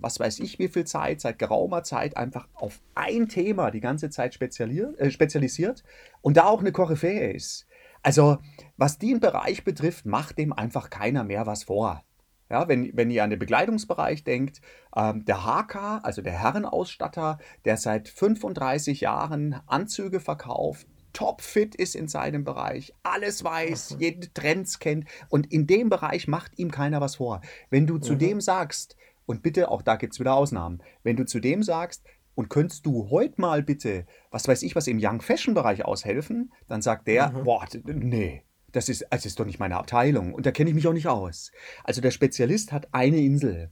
was 0.00 0.20
weiß 0.20 0.38
ich, 0.40 0.58
wie 0.58 0.68
viel 0.68 0.84
Zeit, 0.84 1.20
seit 1.20 1.38
geraumer 1.38 1.82
Zeit 1.82 2.16
einfach 2.16 2.48
auf 2.54 2.80
ein 2.94 3.28
Thema 3.28 3.70
die 3.70 3.80
ganze 3.80 4.10
Zeit 4.10 4.40
äh, 4.40 5.10
spezialisiert 5.10 5.82
und 6.20 6.36
da 6.36 6.44
auch 6.44 6.60
eine 6.60 6.72
Koryphäe 6.72 7.32
ist. 7.32 7.66
Also, 8.02 8.38
was 8.76 8.98
den 8.98 9.20
Bereich 9.20 9.64
betrifft, 9.64 10.06
macht 10.06 10.38
dem 10.38 10.52
einfach 10.52 10.90
keiner 10.90 11.24
mehr 11.24 11.46
was 11.46 11.64
vor. 11.64 12.02
Ja, 12.48 12.66
wenn, 12.66 12.90
wenn 12.96 13.10
ihr 13.10 13.22
an 13.22 13.30
den 13.30 13.38
Bekleidungsbereich 13.38 14.24
denkt, 14.24 14.60
ähm, 14.96 15.24
der 15.24 15.44
HK, 15.44 16.00
also 16.02 16.20
der 16.20 16.32
Herrenausstatter, 16.32 17.38
der 17.64 17.76
seit 17.76 18.08
35 18.08 19.02
Jahren 19.02 19.60
Anzüge 19.66 20.18
verkauft, 20.18 20.88
topfit 21.12 21.74
ist 21.74 21.94
in 21.94 22.08
seinem 22.08 22.44
Bereich, 22.44 22.94
alles 23.02 23.44
weiß, 23.44 23.94
mhm. 23.94 24.00
jeden 24.00 24.34
Trends 24.34 24.78
kennt 24.78 25.06
und 25.28 25.52
in 25.52 25.66
dem 25.66 25.88
Bereich 25.88 26.28
macht 26.28 26.58
ihm 26.58 26.70
keiner 26.70 27.00
was 27.00 27.16
vor. 27.16 27.40
Wenn 27.70 27.86
du 27.86 27.98
zu 27.98 28.14
mhm. 28.14 28.18
dem 28.18 28.40
sagst, 28.40 28.96
und 29.26 29.42
bitte, 29.42 29.70
auch 29.70 29.82
da 29.82 29.96
gibt 29.96 30.12
es 30.12 30.20
wieder 30.20 30.34
Ausnahmen, 30.34 30.82
wenn 31.02 31.16
du 31.16 31.24
zu 31.24 31.40
dem 31.40 31.62
sagst, 31.62 32.04
und 32.34 32.48
könntest 32.48 32.86
du 32.86 33.10
heute 33.10 33.40
mal 33.40 33.62
bitte, 33.62 34.06
was 34.30 34.48
weiß 34.48 34.62
ich 34.62 34.74
was, 34.74 34.86
im 34.86 34.98
Young 35.00 35.20
Fashion 35.20 35.54
Bereich 35.54 35.84
aushelfen, 35.84 36.52
dann 36.68 36.80
sagt 36.80 37.06
der, 37.06 37.30
mhm. 37.30 37.44
boah, 37.44 37.66
nee, 37.84 38.44
das 38.72 38.88
ist, 38.88 39.04
das 39.10 39.26
ist 39.26 39.38
doch 39.38 39.44
nicht 39.44 39.58
meine 39.58 39.76
Abteilung 39.76 40.32
und 40.32 40.46
da 40.46 40.50
kenne 40.50 40.70
ich 40.70 40.74
mich 40.74 40.86
auch 40.86 40.92
nicht 40.92 41.08
aus. 41.08 41.50
Also 41.84 42.00
der 42.00 42.10
Spezialist 42.10 42.72
hat 42.72 42.88
eine 42.92 43.18
Insel. 43.18 43.70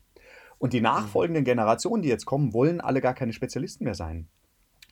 Und 0.58 0.72
die 0.72 0.79
mhm. 0.79 0.84
nachfolgenden 0.84 1.44
Generationen, 1.44 2.03
die 2.03 2.08
jetzt 2.08 2.27
kommen, 2.27 2.53
wollen 2.53 2.81
alle 2.81 3.01
gar 3.01 3.15
keine 3.15 3.32
Spezialisten 3.32 3.84
mehr 3.84 3.94
sein. 3.94 4.29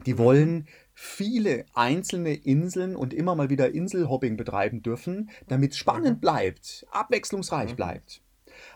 Die 0.05 0.19
wollen 0.19 0.67
viele 0.93 1.65
einzelne 1.75 2.35
Inseln 2.35 2.97
und 2.97 3.15
immer 3.15 3.35
mal 3.35 3.51
wieder 3.51 3.73
Inselhopping 3.73 4.37
betreiben 4.37 4.83
dürfen, 4.83 5.31
damit 5.49 5.73
es 5.73 5.79
spannend 5.79 6.17
mhm. 6.17 6.21
bleibt, 6.21 6.87
abwechslungsreich 6.91 7.73
mhm. 7.73 7.77
bleibt. 7.77 8.23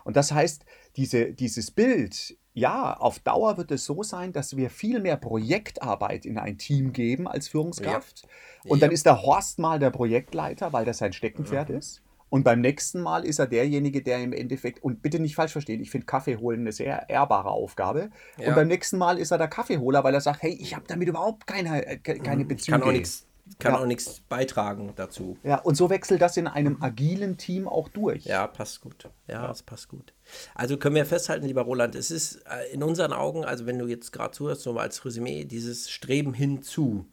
Und 0.04 0.16
das 0.16 0.32
heißt, 0.32 0.64
diese, 0.96 1.32
dieses 1.32 1.70
Bild, 1.70 2.36
ja, 2.52 2.94
auf 2.94 3.20
Dauer 3.20 3.56
wird 3.56 3.70
es 3.70 3.84
so 3.84 4.02
sein, 4.02 4.32
dass 4.32 4.56
wir 4.56 4.70
viel 4.70 5.00
mehr 5.00 5.16
Projektarbeit 5.16 6.26
in 6.26 6.38
ein 6.38 6.58
Team 6.58 6.92
geben 6.92 7.28
als 7.28 7.48
Führungskraft. 7.48 8.22
Ja. 8.22 8.70
Und 8.70 8.78
ja. 8.78 8.86
dann 8.86 8.94
ist 8.94 9.06
der 9.06 9.22
Horst 9.22 9.58
mal 9.58 9.78
der 9.78 9.90
Projektleiter, 9.90 10.72
weil 10.72 10.84
das 10.84 10.98
sein 10.98 11.12
Steckenpferd 11.12 11.70
mhm. 11.70 11.76
ist. 11.76 12.02
Und 12.30 12.44
beim 12.44 12.60
nächsten 12.60 13.00
Mal 13.00 13.24
ist 13.24 13.38
er 13.38 13.46
derjenige, 13.46 14.02
der 14.02 14.22
im 14.22 14.32
Endeffekt, 14.32 14.82
und 14.82 15.02
bitte 15.02 15.18
nicht 15.18 15.34
falsch 15.34 15.52
verstehen, 15.52 15.80
ich 15.80 15.90
finde 15.90 16.06
Kaffee 16.06 16.36
holen 16.36 16.60
eine 16.60 16.72
sehr 16.72 17.10
ehrbare 17.10 17.50
Aufgabe. 17.50 18.10
Ja. 18.38 18.48
Und 18.48 18.54
beim 18.54 18.68
nächsten 18.68 18.98
Mal 18.98 19.18
ist 19.18 19.32
er 19.32 19.38
der 19.38 19.48
Kaffeeholer, 19.48 20.04
weil 20.04 20.14
er 20.14 20.20
sagt, 20.20 20.42
hey, 20.42 20.52
ich 20.52 20.74
habe 20.74 20.84
damit 20.86 21.08
überhaupt 21.08 21.46
keine, 21.46 21.86
äh, 21.86 21.98
keine 21.98 22.44
Bezüge. 22.44 22.76
Ich 22.76 22.80
kann 22.80 22.82
auch 22.82 22.92
nichts 22.92 23.26
kann 23.58 23.72
ja. 23.72 23.80
auch 23.80 23.86
nichts 23.86 24.20
beitragen 24.28 24.92
dazu. 24.96 25.36
Ja, 25.42 25.56
und 25.56 25.74
so 25.74 25.90
wechselt 25.90 26.22
das 26.22 26.36
in 26.36 26.46
einem 26.46 26.82
agilen 26.82 27.36
Team 27.36 27.66
auch 27.66 27.88
durch. 27.88 28.24
Ja, 28.24 28.46
passt 28.46 28.80
gut. 28.80 29.08
Ja, 29.26 29.46
ja. 29.46 29.54
passt 29.66 29.88
gut. 29.88 30.14
Also 30.54 30.76
können 30.76 30.94
wir 30.94 31.06
festhalten, 31.06 31.46
lieber 31.46 31.62
Roland, 31.62 31.94
es 31.94 32.10
ist 32.10 32.36
äh, 32.46 32.72
in 32.72 32.82
unseren 32.82 33.12
Augen, 33.12 33.44
also 33.44 33.66
wenn 33.66 33.78
du 33.78 33.86
jetzt 33.86 34.12
gerade 34.12 34.32
zuhörst, 34.32 34.62
so 34.62 34.78
als 34.78 35.04
Resümee, 35.04 35.44
dieses 35.44 35.90
Streben 35.90 36.34
hinzu, 36.34 37.06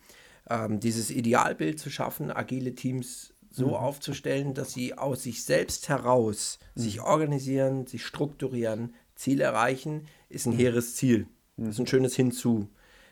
ähm, 0.50 0.80
dieses 0.80 1.10
Idealbild 1.10 1.80
zu 1.80 1.90
schaffen, 1.90 2.32
agile 2.32 2.76
Teams 2.76 3.34
so 3.52 3.68
mhm. 3.68 3.74
aufzustellen, 3.74 4.54
dass 4.54 4.74
sie 4.74 4.98
aus 4.98 5.24
sich 5.24 5.44
selbst 5.44 5.90
heraus 5.90 6.60
mhm. 6.76 6.82
sich 6.82 7.02
organisieren, 7.02 7.88
sich 7.88 8.06
strukturieren, 8.06 8.94
Ziel 9.16 9.42
erreichen, 9.42 10.08
ist 10.30 10.46
ein 10.46 10.54
mhm. 10.54 10.60
hehres 10.60 10.96
Ziel. 10.96 11.28
Das 11.58 11.70
ist 11.70 11.80
ein 11.80 11.84
mhm. 11.84 11.88
schönes 11.88 12.16
Hinzu. 12.16 12.70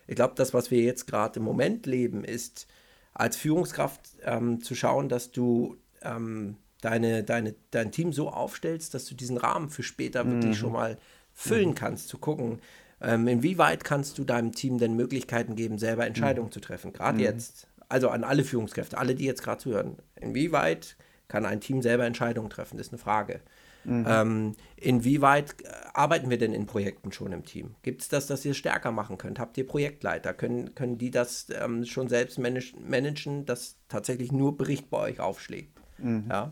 Ich 0.08 0.16
glaube, 0.16 0.34
das, 0.36 0.54
was 0.54 0.70
wir 0.70 0.82
jetzt 0.82 1.08
gerade 1.08 1.40
im 1.40 1.46
Moment 1.46 1.86
leben, 1.86 2.24
ist 2.24 2.68
als 3.14 3.38
Führungskraft 3.38 4.02
ähm, 4.24 4.62
zu 4.62 4.76
schauen, 4.76 5.10
dass 5.10 5.32
du 5.32 5.78
ähm, 6.02 6.58
deine, 6.82 7.24
deine, 7.24 7.56
dein 7.72 7.92
Team 7.92 8.14
so 8.14 8.30
aufstellst, 8.30 8.94
dass 8.94 9.06
du 9.06 9.16
diesen 9.16 9.38
Rahmen 9.38 9.70
für 9.70 9.84
später 9.84 10.24
mhm. 10.24 10.34
wirklich 10.34 10.58
schon 10.58 10.74
mal 10.74 10.98
füllen 11.34 11.70
mhm. 11.70 11.76
kannst, 11.76 12.10
zu 12.10 12.18
gucken, 12.18 12.60
ähm, 13.02 13.28
inwieweit 13.28 13.84
kannst 13.84 14.18
du 14.18 14.24
deinem 14.24 14.52
Team 14.52 14.78
denn 14.78 14.96
Möglichkeiten 14.96 15.56
geben, 15.56 15.78
selber 15.78 16.06
Entscheidungen 16.06 16.50
mhm. 16.50 16.54
zu 16.54 16.60
treffen. 16.60 16.94
Gerade 16.94 17.18
mhm. 17.18 17.24
jetzt, 17.24 17.68
also 17.90 18.10
an 18.10 18.24
alle 18.24 18.44
Führungskräfte, 18.44 18.98
alle, 18.98 19.16
die 19.16 19.26
jetzt 19.26 19.44
gerade 19.44 19.62
zuhören. 19.62 19.98
Inwieweit 20.16 20.98
kann 21.28 21.46
ein 21.46 21.62
Team 21.62 21.82
selber 21.82 22.06
Entscheidungen 22.06 22.50
treffen? 22.50 22.78
Das 22.78 22.88
ist 22.88 22.94
eine 22.94 23.02
Frage. 23.02 23.42
Mhm. 23.84 24.06
Ähm, 24.08 24.56
inwieweit 24.78 25.62
äh, 25.64 25.68
arbeiten 25.94 26.30
wir 26.30 26.38
denn 26.38 26.54
in 26.54 26.66
Projekten 26.66 27.12
schon 27.12 27.32
im 27.32 27.46
Team? 27.46 27.76
Gibt 27.84 28.02
es 28.02 28.10
das, 28.10 28.28
dass 28.28 28.44
ihr 28.44 28.54
stärker 28.54 28.92
machen 28.92 29.18
könnt? 29.18 29.40
Habt 29.40 29.58
ihr 29.58 29.68
Projektleiter? 29.68 30.34
Können, 30.34 30.74
können 30.76 30.98
die 30.98 31.12
das 31.12 31.48
ähm, 31.52 31.86
schon 31.86 32.10
selbst 32.10 32.40
managen, 32.40 33.46
dass 33.46 33.78
tatsächlich 33.88 34.32
nur 34.32 34.58
Bericht 34.58 34.90
bei 34.90 34.98
euch 34.98 35.20
aufschlägt? 35.20 35.80
Mhm. 36.00 36.26
Ja? 36.30 36.52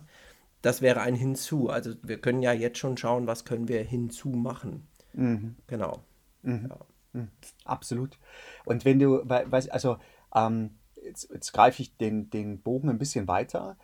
Das 0.62 0.82
wäre 0.82 1.02
ein 1.02 1.16
Hinzu. 1.16 1.70
Also 1.70 1.94
wir 2.04 2.20
können 2.20 2.42
ja 2.42 2.54
jetzt 2.54 2.78
schon 2.78 2.98
schauen, 2.98 3.28
was 3.28 3.46
können 3.46 3.68
wir 3.68 3.84
hinzu 3.84 4.30
machen. 4.30 4.88
Mhm. 5.14 5.56
Genau. 5.68 6.04
Mhm. 6.44 6.68
Ja. 6.70 6.78
Mhm. 7.14 7.28
Absolut. 7.66 8.18
Und 8.66 8.86
wenn 8.86 9.00
du, 9.00 9.22
weißt, 9.28 9.72
also 9.72 9.98
ähm, 10.36 10.72
jetzt, 11.04 11.30
jetzt 11.32 11.52
greife 11.54 11.82
ich 11.82 11.96
den, 11.98 12.30
den 12.30 12.62
Bogen 12.62 12.90
ein 12.90 12.98
bisschen 12.98 13.28
weiter. 13.28 13.78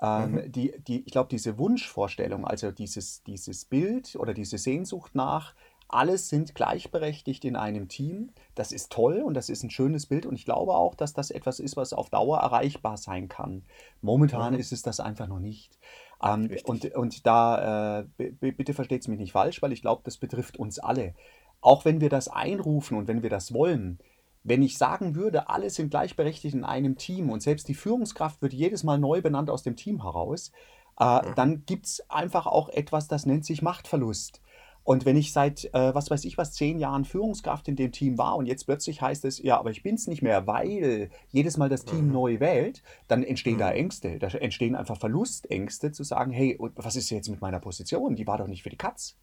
Ähm, 0.00 0.32
mhm. 0.32 0.52
die, 0.52 0.74
die, 0.86 1.02
ich 1.06 1.12
glaube, 1.12 1.30
diese 1.30 1.56
Wunschvorstellung, 1.56 2.46
also 2.46 2.70
dieses, 2.70 3.22
dieses 3.22 3.64
Bild 3.64 4.14
oder 4.16 4.34
diese 4.34 4.58
Sehnsucht 4.58 5.14
nach, 5.14 5.54
alles 5.88 6.28
sind 6.28 6.54
gleichberechtigt 6.54 7.44
in 7.44 7.56
einem 7.56 7.88
Team, 7.88 8.30
das 8.54 8.72
ist 8.72 8.90
toll 8.90 9.22
und 9.22 9.34
das 9.34 9.48
ist 9.48 9.62
ein 9.62 9.70
schönes 9.70 10.06
Bild 10.06 10.26
und 10.26 10.34
ich 10.34 10.44
glaube 10.44 10.74
auch, 10.74 10.94
dass 10.94 11.14
das 11.14 11.30
etwas 11.30 11.60
ist, 11.60 11.76
was 11.76 11.92
auf 11.92 12.10
Dauer 12.10 12.38
erreichbar 12.38 12.96
sein 12.96 13.28
kann. 13.28 13.62
Momentan 14.02 14.54
mhm. 14.54 14.58
ist 14.58 14.72
es 14.72 14.82
das 14.82 15.00
einfach 15.00 15.28
noch 15.28 15.38
nicht. 15.38 15.78
Ähm, 16.22 16.50
und, 16.64 16.84
und 16.94 17.26
da, 17.26 18.00
äh, 18.00 18.04
bitte 18.32 18.74
versteht 18.74 19.02
es 19.02 19.08
mich 19.08 19.18
nicht 19.18 19.32
falsch, 19.32 19.62
weil 19.62 19.72
ich 19.72 19.82
glaube, 19.82 20.02
das 20.04 20.16
betrifft 20.16 20.58
uns 20.58 20.78
alle. 20.78 21.14
Auch 21.60 21.84
wenn 21.84 22.00
wir 22.00 22.10
das 22.10 22.28
einrufen 22.28 22.98
und 22.98 23.06
wenn 23.06 23.22
wir 23.22 23.30
das 23.30 23.54
wollen, 23.54 23.98
wenn 24.46 24.62
ich 24.62 24.78
sagen 24.78 25.16
würde, 25.16 25.48
alle 25.48 25.70
sind 25.70 25.90
gleichberechtigt 25.90 26.54
in 26.54 26.64
einem 26.64 26.96
Team 26.96 27.30
und 27.30 27.42
selbst 27.42 27.68
die 27.68 27.74
Führungskraft 27.74 28.40
wird 28.42 28.52
jedes 28.52 28.84
Mal 28.84 28.98
neu 28.98 29.20
benannt 29.20 29.50
aus 29.50 29.64
dem 29.64 29.76
Team 29.76 30.02
heraus, 30.02 30.52
äh, 30.98 31.20
dann 31.34 31.64
gibt 31.66 31.86
es 31.86 32.08
einfach 32.08 32.46
auch 32.46 32.68
etwas, 32.68 33.08
das 33.08 33.26
nennt 33.26 33.44
sich 33.44 33.60
Machtverlust. 33.60 34.40
Und 34.84 35.04
wenn 35.04 35.16
ich 35.16 35.32
seit, 35.32 35.64
äh, 35.74 35.92
was 35.96 36.12
weiß 36.12 36.24
ich 36.24 36.38
was, 36.38 36.52
zehn 36.52 36.78
Jahren 36.78 37.04
Führungskraft 37.04 37.66
in 37.66 37.74
dem 37.74 37.90
Team 37.90 38.18
war 38.18 38.36
und 38.36 38.46
jetzt 38.46 38.66
plötzlich 38.66 39.02
heißt 39.02 39.24
es, 39.24 39.42
ja, 39.42 39.58
aber 39.58 39.72
ich 39.72 39.82
bin 39.82 39.96
es 39.96 40.06
nicht 40.06 40.22
mehr, 40.22 40.46
weil 40.46 41.10
jedes 41.28 41.56
Mal 41.56 41.68
das 41.68 41.84
Team 41.84 42.06
mhm. 42.06 42.12
neu 42.12 42.38
wählt, 42.38 42.84
dann 43.08 43.24
entstehen 43.24 43.54
mhm. 43.54 43.60
da 43.60 43.72
Ängste. 43.72 44.20
Da 44.20 44.28
entstehen 44.28 44.76
einfach 44.76 44.96
Verlustängste 44.96 45.90
zu 45.90 46.04
sagen, 46.04 46.30
hey, 46.30 46.56
was 46.76 46.94
ist 46.94 47.10
jetzt 47.10 47.28
mit 47.28 47.40
meiner 47.40 47.58
Position? 47.58 48.14
Die 48.14 48.28
war 48.28 48.38
doch 48.38 48.46
nicht 48.46 48.62
für 48.62 48.70
die 48.70 48.76
Katz. 48.76 49.16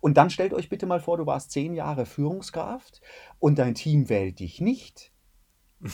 Und 0.00 0.16
dann 0.16 0.30
stellt 0.30 0.54
euch 0.54 0.68
bitte 0.68 0.86
mal 0.86 1.00
vor, 1.00 1.16
du 1.16 1.26
warst 1.26 1.50
zehn 1.50 1.74
Jahre 1.74 2.06
Führungskraft 2.06 3.00
und 3.38 3.58
dein 3.58 3.74
Team 3.74 4.08
wählt 4.08 4.40
dich 4.40 4.60
nicht. 4.60 5.12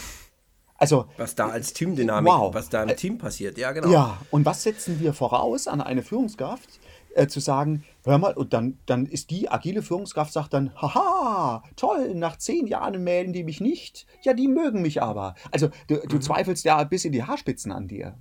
Also, 0.78 1.06
was 1.16 1.34
da 1.34 1.48
als 1.48 1.72
Teamdynamik, 1.72 2.30
wow. 2.30 2.54
was 2.54 2.68
da 2.68 2.82
im 2.82 2.90
äh, 2.90 2.96
Team 2.96 3.16
passiert, 3.16 3.56
ja 3.56 3.72
genau. 3.72 3.88
Ja, 3.88 4.18
und 4.30 4.44
was 4.44 4.62
setzen 4.62 5.00
wir 5.00 5.14
voraus 5.14 5.68
an 5.68 5.80
eine 5.80 6.02
Führungskraft? 6.02 6.80
Äh, 7.14 7.28
zu 7.28 7.40
sagen, 7.40 7.82
hör 8.04 8.18
mal, 8.18 8.34
und 8.34 8.52
dann, 8.52 8.76
dann 8.84 9.06
ist 9.06 9.30
die 9.30 9.50
agile 9.50 9.80
Führungskraft, 9.80 10.34
sagt 10.34 10.52
dann, 10.52 10.74
haha, 10.74 11.62
toll, 11.74 12.14
nach 12.14 12.36
zehn 12.36 12.66
Jahren 12.66 13.02
melden 13.02 13.32
die 13.32 13.42
mich 13.42 13.58
nicht. 13.58 14.06
Ja, 14.20 14.34
die 14.34 14.48
mögen 14.48 14.82
mich 14.82 15.00
aber. 15.00 15.34
Also 15.50 15.70
du, 15.86 15.96
du 15.96 16.16
mhm. 16.16 16.20
zweifelst 16.20 16.66
ja 16.66 16.84
bis 16.84 17.06
in 17.06 17.12
die 17.12 17.24
Haarspitzen 17.24 17.72
an 17.72 17.88
dir. 17.88 18.18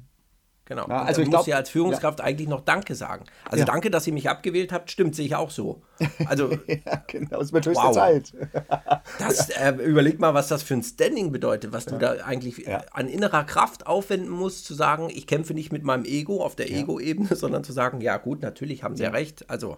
Genau. 0.65 0.88
Ja, 0.89 1.03
also 1.03 1.22
ich 1.22 1.29
muss 1.29 1.45
ja 1.45 1.57
als 1.57 1.69
Führungskraft 1.69 2.19
ja. 2.19 2.25
eigentlich 2.25 2.50
noch 2.50 2.62
Danke 2.62 2.95
sagen. 2.95 3.25
Also 3.45 3.60
ja. 3.60 3.65
danke, 3.65 3.91
dass 3.91 4.07
ihr 4.07 4.13
mich 4.13 4.29
abgewählt 4.29 4.74
habt, 4.74 4.89
stimmt, 4.89 5.15
sehe 5.15 5.27
ich 5.27 5.36
auch 5.36 5.51
so. 5.51 5.84
Also 6.25 6.51
ja, 6.67 7.03
genau, 7.07 7.39
es 7.39 7.53
wird 7.53 7.67
höchste 7.67 7.84
wow. 7.84 7.93
Zeit. 7.93 8.34
das, 9.19 9.50
äh, 9.50 9.74
überleg 9.74 10.19
mal, 10.19 10.34
was 10.34 10.48
das 10.48 10.63
für 10.63 10.74
ein 10.74 10.81
Standing 10.81 11.31
bedeutet, 11.31 11.72
was 11.72 11.86
du 11.86 12.00
da 12.00 12.13
eigentlich 12.25 12.65
an 12.91 13.07
innerer 13.07 13.43
Kraft 13.43 13.86
aufwenden 13.86 14.29
musst, 14.29 14.65
zu 14.65 14.74
sagen, 14.74 15.10
ich 15.12 15.27
kämpfe 15.27 15.53
nicht 15.53 15.72
mit 15.72 15.84
meinem 15.84 16.03
Ego 16.03 16.43
auf 16.43 16.55
der 16.55 16.72
Ego-Ebene, 16.72 17.36
sondern 17.36 17.63
zu 17.63 17.72
sagen, 17.72 18.01
ja 18.01 18.17
gut, 18.17 18.41
natürlich 18.41 18.84
haben 18.84 18.95
sie 18.95 19.03
ja, 19.03 19.12
recht. 19.12 19.48
Also 19.50 19.77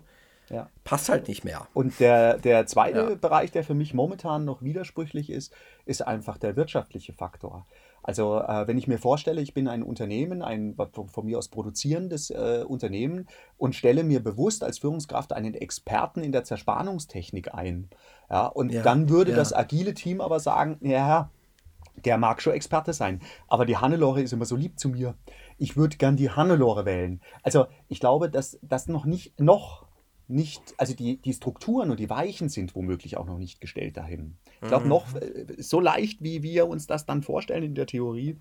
passt 0.85 1.09
halt 1.09 1.27
nicht 1.27 1.43
mehr. 1.43 1.67
Und 1.73 1.99
der, 1.99 2.37
der 2.37 2.65
zweite 2.67 3.17
Bereich, 3.17 3.51
der 3.51 3.65
für 3.65 3.73
mich 3.73 3.93
momentan 3.93 4.45
noch 4.45 4.61
widersprüchlich 4.61 5.29
ist, 5.29 5.53
ist 5.85 6.07
einfach 6.07 6.37
der 6.37 6.55
wirtschaftliche 6.55 7.11
Faktor. 7.11 7.65
Also 8.07 8.39
äh, 8.39 8.65
wenn 8.67 8.77
ich 8.77 8.87
mir 8.87 8.99
vorstelle, 8.99 9.41
ich 9.41 9.53
bin 9.53 9.67
ein 9.67 9.83
Unternehmen, 9.83 10.41
ein 10.41 10.75
von, 10.93 11.09
von 11.09 11.25
mir 11.25 11.37
aus 11.37 11.49
produzierendes 11.49 12.29
äh, 12.29 12.63
Unternehmen 12.65 13.27
und 13.57 13.75
stelle 13.75 14.05
mir 14.05 14.23
bewusst 14.23 14.63
als 14.63 14.79
Führungskraft 14.79 15.33
einen 15.33 15.53
Experten 15.53 16.23
in 16.23 16.31
der 16.31 16.45
Zerspannungstechnik 16.45 17.53
ein. 17.53 17.89
Ja, 18.29 18.47
und 18.47 18.71
ja, 18.71 18.81
dann 18.81 19.09
würde 19.09 19.31
ja. 19.31 19.37
das 19.37 19.51
agile 19.53 19.93
Team 19.93 20.21
aber 20.21 20.39
sagen, 20.39 20.77
ja, 20.79 21.31
der 22.05 22.17
mag 22.17 22.41
schon 22.41 22.53
Experte 22.53 22.93
sein, 22.93 23.19
aber 23.49 23.65
die 23.65 23.75
Hannelore 23.75 24.21
ist 24.21 24.31
immer 24.31 24.45
so 24.45 24.55
lieb 24.55 24.79
zu 24.79 24.87
mir. 24.87 25.15
Ich 25.57 25.75
würde 25.75 25.97
gern 25.97 26.15
die 26.15 26.29
Hannelore 26.29 26.85
wählen. 26.85 27.19
Also 27.43 27.65
ich 27.89 27.99
glaube, 27.99 28.29
dass 28.29 28.57
das 28.61 28.87
noch 28.87 29.03
nicht, 29.03 29.37
noch 29.37 29.86
nicht, 30.27 30.75
also 30.77 30.93
die, 30.93 31.17
die 31.17 31.33
Strukturen 31.33 31.89
und 31.89 31.99
die 31.99 32.09
Weichen 32.09 32.49
sind 32.49 32.75
womöglich 32.75 33.17
auch 33.17 33.25
noch 33.25 33.37
nicht 33.37 33.61
gestellt 33.61 33.97
dahin. 33.97 34.37
Ich 34.61 34.67
glaube, 34.67 34.83
mhm. 34.83 34.89
noch 34.89 35.15
äh, 35.15 35.45
so 35.57 35.79
leicht, 35.79 36.21
wie 36.21 36.43
wir 36.43 36.67
uns 36.67 36.87
das 36.87 37.05
dann 37.05 37.23
vorstellen 37.23 37.63
in 37.63 37.75
der 37.75 37.85
Theorie, 37.85 38.37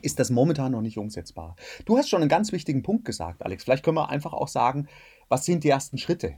ist 0.00 0.18
das 0.18 0.30
momentan 0.30 0.72
noch 0.72 0.80
nicht 0.80 0.96
umsetzbar. 0.96 1.56
Du 1.84 1.98
hast 1.98 2.08
schon 2.08 2.22
einen 2.22 2.30
ganz 2.30 2.52
wichtigen 2.52 2.82
Punkt 2.82 3.04
gesagt, 3.04 3.44
Alex. 3.44 3.64
Vielleicht 3.64 3.84
können 3.84 3.98
wir 3.98 4.08
einfach 4.08 4.32
auch 4.32 4.48
sagen, 4.48 4.88
was 5.28 5.44
sind 5.44 5.64
die 5.64 5.68
ersten 5.68 5.98
Schritte? 5.98 6.36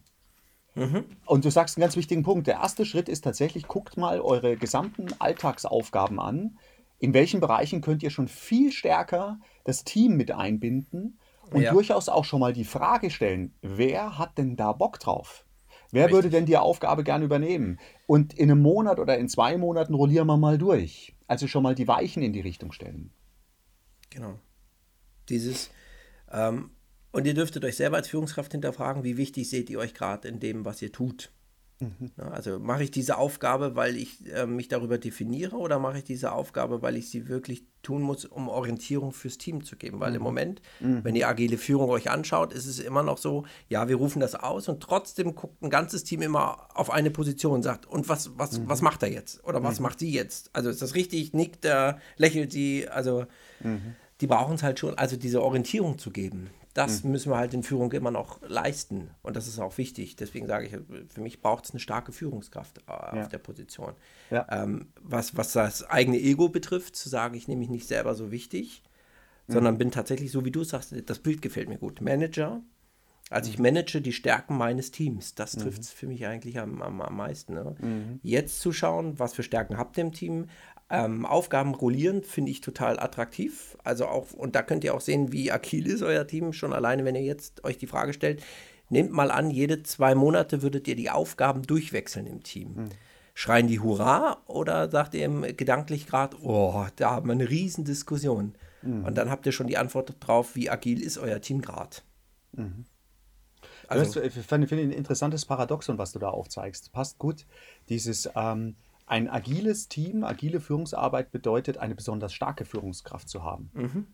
Mhm. 0.74 1.04
Und 1.24 1.44
du 1.44 1.50
sagst 1.50 1.76
einen 1.76 1.82
ganz 1.82 1.96
wichtigen 1.96 2.24
Punkt. 2.24 2.48
Der 2.48 2.54
erste 2.54 2.84
Schritt 2.84 3.08
ist 3.08 3.22
tatsächlich, 3.22 3.68
guckt 3.68 3.96
mal 3.96 4.20
eure 4.20 4.56
gesamten 4.56 5.08
Alltagsaufgaben 5.20 6.18
an. 6.18 6.58
In 6.98 7.14
welchen 7.14 7.40
Bereichen 7.40 7.80
könnt 7.80 8.02
ihr 8.02 8.10
schon 8.10 8.26
viel 8.26 8.72
stärker 8.72 9.38
das 9.62 9.84
Team 9.84 10.16
mit 10.16 10.32
einbinden 10.32 11.18
und 11.50 11.62
ja. 11.62 11.72
durchaus 11.72 12.08
auch 12.08 12.24
schon 12.24 12.40
mal 12.40 12.52
die 12.52 12.64
Frage 12.64 13.10
stellen, 13.10 13.54
wer 13.62 14.18
hat 14.18 14.38
denn 14.38 14.56
da 14.56 14.72
Bock 14.72 14.98
drauf? 15.00 15.44
Wer 15.90 16.06
Richtig. 16.06 16.14
würde 16.14 16.30
denn 16.30 16.46
die 16.46 16.56
Aufgabe 16.56 17.04
gerne 17.04 17.24
übernehmen? 17.24 17.78
Und 18.06 18.34
in 18.34 18.50
einem 18.50 18.62
Monat 18.62 18.98
oder 18.98 19.16
in 19.18 19.28
zwei 19.28 19.56
Monaten 19.56 19.94
rollieren 19.94 20.26
wir 20.26 20.36
mal 20.36 20.58
durch. 20.58 21.14
Also 21.28 21.46
schon 21.46 21.62
mal 21.62 21.74
die 21.74 21.88
Weichen 21.88 22.22
in 22.22 22.32
die 22.32 22.40
Richtung 22.40 22.72
stellen. 22.72 23.12
Genau. 24.10 24.38
Dieses, 25.28 25.70
ähm, 26.30 26.70
und 27.12 27.26
ihr 27.26 27.34
dürftet 27.34 27.64
euch 27.64 27.76
selber 27.76 27.96
als 27.96 28.08
Führungskraft 28.08 28.52
hinterfragen, 28.52 29.04
wie 29.04 29.16
wichtig 29.16 29.48
seht 29.48 29.70
ihr 29.70 29.78
euch 29.78 29.94
gerade 29.94 30.28
in 30.28 30.40
dem, 30.40 30.64
was 30.64 30.82
ihr 30.82 30.92
tut. 30.92 31.30
Mhm. 31.80 32.12
Also 32.16 32.58
mache 32.58 32.84
ich 32.84 32.90
diese 32.90 33.18
Aufgabe, 33.18 33.74
weil 33.74 33.96
ich 33.96 34.32
äh, 34.32 34.46
mich 34.46 34.68
darüber 34.68 34.98
definiere 34.98 35.56
oder 35.56 35.78
mache 35.78 35.98
ich 35.98 36.04
diese 36.04 36.32
Aufgabe, 36.32 36.82
weil 36.82 36.96
ich 36.96 37.10
sie 37.10 37.28
wirklich 37.28 37.64
tun 37.82 38.02
muss, 38.02 38.24
um 38.24 38.48
Orientierung 38.48 39.12
fürs 39.12 39.38
Team 39.38 39.64
zu 39.64 39.76
geben? 39.76 40.00
Weil 40.00 40.10
mhm. 40.10 40.16
im 40.16 40.22
Moment, 40.22 40.62
mhm. 40.80 41.02
wenn 41.02 41.16
ihr 41.16 41.28
agile 41.28 41.58
Führung 41.58 41.90
euch 41.90 42.10
anschaut, 42.10 42.52
ist 42.52 42.66
es 42.66 42.78
immer 42.78 43.02
noch 43.02 43.18
so, 43.18 43.44
ja, 43.68 43.88
wir 43.88 43.96
rufen 43.96 44.20
das 44.20 44.34
aus 44.34 44.68
und 44.68 44.82
trotzdem 44.82 45.34
guckt 45.34 45.62
ein 45.62 45.70
ganzes 45.70 46.04
Team 46.04 46.22
immer 46.22 46.68
auf 46.74 46.90
eine 46.90 47.10
Position 47.10 47.54
und 47.54 47.62
sagt, 47.62 47.86
und 47.86 48.08
was, 48.08 48.38
was, 48.38 48.58
mhm. 48.58 48.68
was 48.68 48.80
macht 48.80 49.02
er 49.02 49.10
jetzt? 49.10 49.42
Oder 49.44 49.62
was 49.62 49.80
mhm. 49.80 49.84
macht 49.84 49.98
sie 49.98 50.10
jetzt? 50.10 50.50
Also 50.52 50.70
ist 50.70 50.80
das 50.80 50.94
richtig? 50.94 51.32
Nickt 51.32 51.64
er, 51.64 51.98
lächelt 52.16 52.52
sie? 52.52 52.88
Also 52.88 53.26
mhm. 53.60 53.96
die 54.20 54.26
brauchen 54.28 54.54
es 54.54 54.62
halt 54.62 54.78
schon, 54.78 54.96
also 54.96 55.16
diese 55.16 55.42
Orientierung 55.42 55.98
zu 55.98 56.10
geben. 56.10 56.50
Das 56.74 57.04
mhm. 57.04 57.12
müssen 57.12 57.30
wir 57.30 57.38
halt 57.38 57.54
in 57.54 57.62
Führung 57.62 57.92
immer 57.92 58.10
noch 58.10 58.40
leisten. 58.42 59.10
Und 59.22 59.36
das 59.36 59.46
ist 59.46 59.60
auch 59.60 59.78
wichtig. 59.78 60.16
Deswegen 60.16 60.46
sage 60.46 60.66
ich, 60.66 60.72
für 61.08 61.20
mich 61.20 61.40
braucht 61.40 61.64
es 61.64 61.70
eine 61.70 61.80
starke 61.80 62.12
Führungskraft 62.12 62.78
äh, 62.78 62.90
auf 62.90 63.14
ja. 63.14 63.26
der 63.28 63.38
Position. 63.38 63.94
Ja. 64.30 64.46
Ähm, 64.50 64.88
was, 65.00 65.36
was 65.36 65.52
das 65.52 65.84
eigene 65.88 66.18
Ego 66.18 66.48
betrifft, 66.48 66.96
zu 66.96 67.08
sagen, 67.08 67.36
ich 67.36 67.46
nehme 67.46 67.60
mich 67.60 67.70
nicht 67.70 67.86
selber 67.86 68.14
so 68.14 68.32
wichtig, 68.32 68.82
mhm. 69.46 69.52
sondern 69.52 69.78
bin 69.78 69.92
tatsächlich, 69.92 70.32
so 70.32 70.44
wie 70.44 70.50
du 70.50 70.64
sagst, 70.64 70.94
das 71.06 71.18
Bild 71.20 71.42
gefällt 71.42 71.68
mir 71.68 71.78
gut. 71.78 72.00
Manager, 72.00 72.60
also 73.30 73.50
ich 73.50 73.58
mhm. 73.58 73.64
manage 73.64 74.00
die 74.00 74.12
Stärken 74.12 74.56
meines 74.56 74.90
Teams. 74.90 75.34
Das 75.34 75.52
trifft 75.52 75.82
es 75.82 75.92
mhm. 75.94 75.96
für 75.96 76.06
mich 76.08 76.26
eigentlich 76.26 76.58
am, 76.58 76.82
am, 76.82 77.00
am 77.00 77.16
meisten. 77.16 77.54
Ne? 77.54 77.74
Mhm. 77.80 78.20
Jetzt 78.22 78.60
zu 78.60 78.72
schauen, 78.72 79.18
was 79.18 79.34
für 79.34 79.42
Stärken 79.42 79.78
habt 79.78 79.96
ihr 79.96 80.04
im 80.04 80.12
Team, 80.12 80.46
ähm, 80.94 81.26
Aufgaben 81.26 81.74
rollieren 81.74 82.22
finde 82.22 82.50
ich 82.50 82.60
total 82.60 82.98
attraktiv. 82.98 83.76
Also 83.84 84.06
auch, 84.06 84.32
und 84.32 84.54
da 84.54 84.62
könnt 84.62 84.84
ihr 84.84 84.94
auch 84.94 85.00
sehen, 85.00 85.32
wie 85.32 85.50
agil 85.50 85.86
ist 85.86 86.02
euer 86.02 86.26
Team, 86.26 86.52
schon 86.52 86.72
alleine, 86.72 87.04
wenn 87.04 87.14
ihr 87.14 87.22
jetzt 87.22 87.64
euch 87.64 87.78
die 87.78 87.86
Frage 87.86 88.12
stellt. 88.12 88.42
Nehmt 88.90 89.12
mal 89.12 89.30
an, 89.30 89.50
jede 89.50 89.82
zwei 89.82 90.14
Monate 90.14 90.62
würdet 90.62 90.86
ihr 90.88 90.96
die 90.96 91.10
Aufgaben 91.10 91.62
durchwechseln 91.62 92.26
im 92.26 92.42
Team. 92.42 92.76
Hm. 92.76 92.88
Schreien 93.34 93.66
die 93.66 93.80
Hurra 93.80 94.42
oder 94.46 94.88
sagt 94.88 95.14
ihr 95.14 95.24
im 95.24 95.42
gedanklich 95.56 96.06
gerade, 96.06 96.36
oh, 96.42 96.86
da 96.96 97.10
haben 97.10 97.28
wir 97.28 97.32
eine 97.32 97.48
riesen 97.48 97.84
Diskussion. 97.84 98.54
Mhm. 98.82 99.04
Und 99.04 99.18
dann 99.18 99.30
habt 99.30 99.44
ihr 99.46 99.52
schon 99.52 99.66
die 99.66 99.76
Antwort 99.76 100.14
drauf, 100.20 100.54
wie 100.54 100.70
agil 100.70 101.02
ist 101.02 101.18
euer 101.18 101.40
Team 101.40 101.60
gerade. 101.60 101.96
Mhm. 102.52 102.84
Also, 103.88 104.22
ich 104.22 104.32
finde 104.32 104.66
find 104.66 104.80
ein 104.80 104.92
interessantes 104.92 105.44
Paradoxon, 105.44 105.98
was 105.98 106.12
du 106.12 106.18
da 106.18 106.28
aufzeigst. 106.28 106.92
Passt 106.92 107.18
gut. 107.18 107.44
Dieses, 107.88 108.30
ähm, 108.34 108.76
ein 109.06 109.28
agiles 109.28 109.88
Team, 109.88 110.24
agile 110.24 110.60
Führungsarbeit 110.60 111.30
bedeutet, 111.30 111.78
eine 111.78 111.94
besonders 111.94 112.32
starke 112.32 112.64
Führungskraft 112.64 113.28
zu 113.28 113.42
haben. 113.42 113.70
Mhm. 113.74 114.06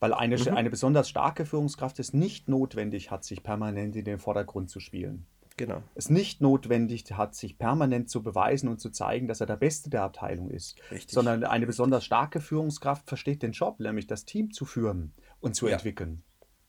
Weil 0.00 0.14
eine, 0.14 0.36
mhm. 0.36 0.48
eine 0.48 0.70
besonders 0.70 1.08
starke 1.08 1.46
Führungskraft 1.46 1.98
es 2.00 2.12
nicht 2.12 2.48
notwendig 2.48 3.10
hat, 3.10 3.24
sich 3.24 3.42
permanent 3.42 3.94
in 3.94 4.04
den 4.04 4.18
Vordergrund 4.18 4.68
zu 4.68 4.80
spielen. 4.80 5.26
Genau. 5.56 5.82
Es 5.94 6.10
nicht 6.10 6.40
notwendig 6.40 7.12
hat, 7.12 7.34
sich 7.34 7.58
permanent 7.58 8.10
zu 8.10 8.22
beweisen 8.22 8.68
und 8.68 8.80
zu 8.80 8.90
zeigen, 8.90 9.28
dass 9.28 9.40
er 9.40 9.46
der 9.46 9.56
Beste 9.56 9.90
der 9.90 10.02
Abteilung 10.02 10.50
ist. 10.50 10.76
Richtig. 10.90 11.12
Sondern 11.12 11.44
eine 11.44 11.66
besonders 11.66 12.04
starke 12.04 12.40
Führungskraft 12.40 13.06
versteht 13.06 13.42
den 13.42 13.52
Job, 13.52 13.78
nämlich 13.78 14.06
das 14.06 14.24
Team 14.24 14.50
zu 14.50 14.64
führen 14.64 15.12
und 15.40 15.54
zu 15.54 15.68
ja. 15.68 15.74
entwickeln. 15.74 16.24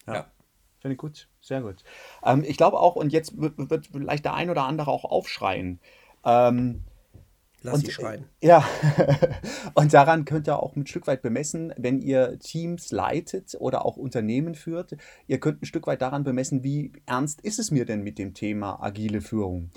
Ja. 0.05 0.13
ja. 0.13 0.31
Finde 0.79 0.93
ich 0.93 0.99
gut, 0.99 1.29
sehr 1.39 1.61
gut. 1.61 1.83
Ähm, 2.23 2.43
ich 2.45 2.57
glaube 2.57 2.77
auch, 2.77 2.95
und 2.97 3.13
jetzt 3.13 3.39
wird, 3.39 3.69
wird, 3.69 3.87
vielleicht 3.87 4.25
der 4.25 4.33
ein 4.33 4.49
oder 4.49 4.65
andere 4.65 4.91
auch 4.91 5.05
aufschreien. 5.05 5.79
Ähm, 6.25 6.83
Lass 7.63 7.75
und, 7.75 7.86
sie 7.86 7.91
schreien. 7.91 8.25
Ja, 8.41 8.65
und 9.74 9.93
daran 9.93 10.25
könnt 10.25 10.48
ihr 10.48 10.62
auch 10.62 10.75
ein 10.75 10.86
Stück 10.86 11.08
weit 11.08 11.22
bemessen, 11.22 11.74
wenn 11.77 12.01
ihr 12.01 12.38
Teams 12.39 12.91
leitet 12.91 13.55
oder 13.58 13.86
auch 13.86 13.96
Unternehmen 13.96 14.53
führt. 14.53 14.98
Ihr 15.27 15.39
könnt 15.39 15.62
ein 15.62 15.65
Stück 15.65 15.88
weit 15.88 16.01
daran 16.01 16.25
bemessen, 16.25 16.63
wie 16.63 16.91
ernst 17.05 17.39
ist 17.41 17.60
es 17.60 17.72
mir 17.72 17.86
denn 17.86 18.03
mit 18.03 18.20
dem 18.20 18.34
Thema 18.34 18.84
agile 18.84 19.22
Führung. 19.22 19.70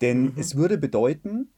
Denn 0.00 0.22
mhm. 0.22 0.32
es 0.36 0.56
würde 0.56 0.78
bedeuten, 0.78 1.52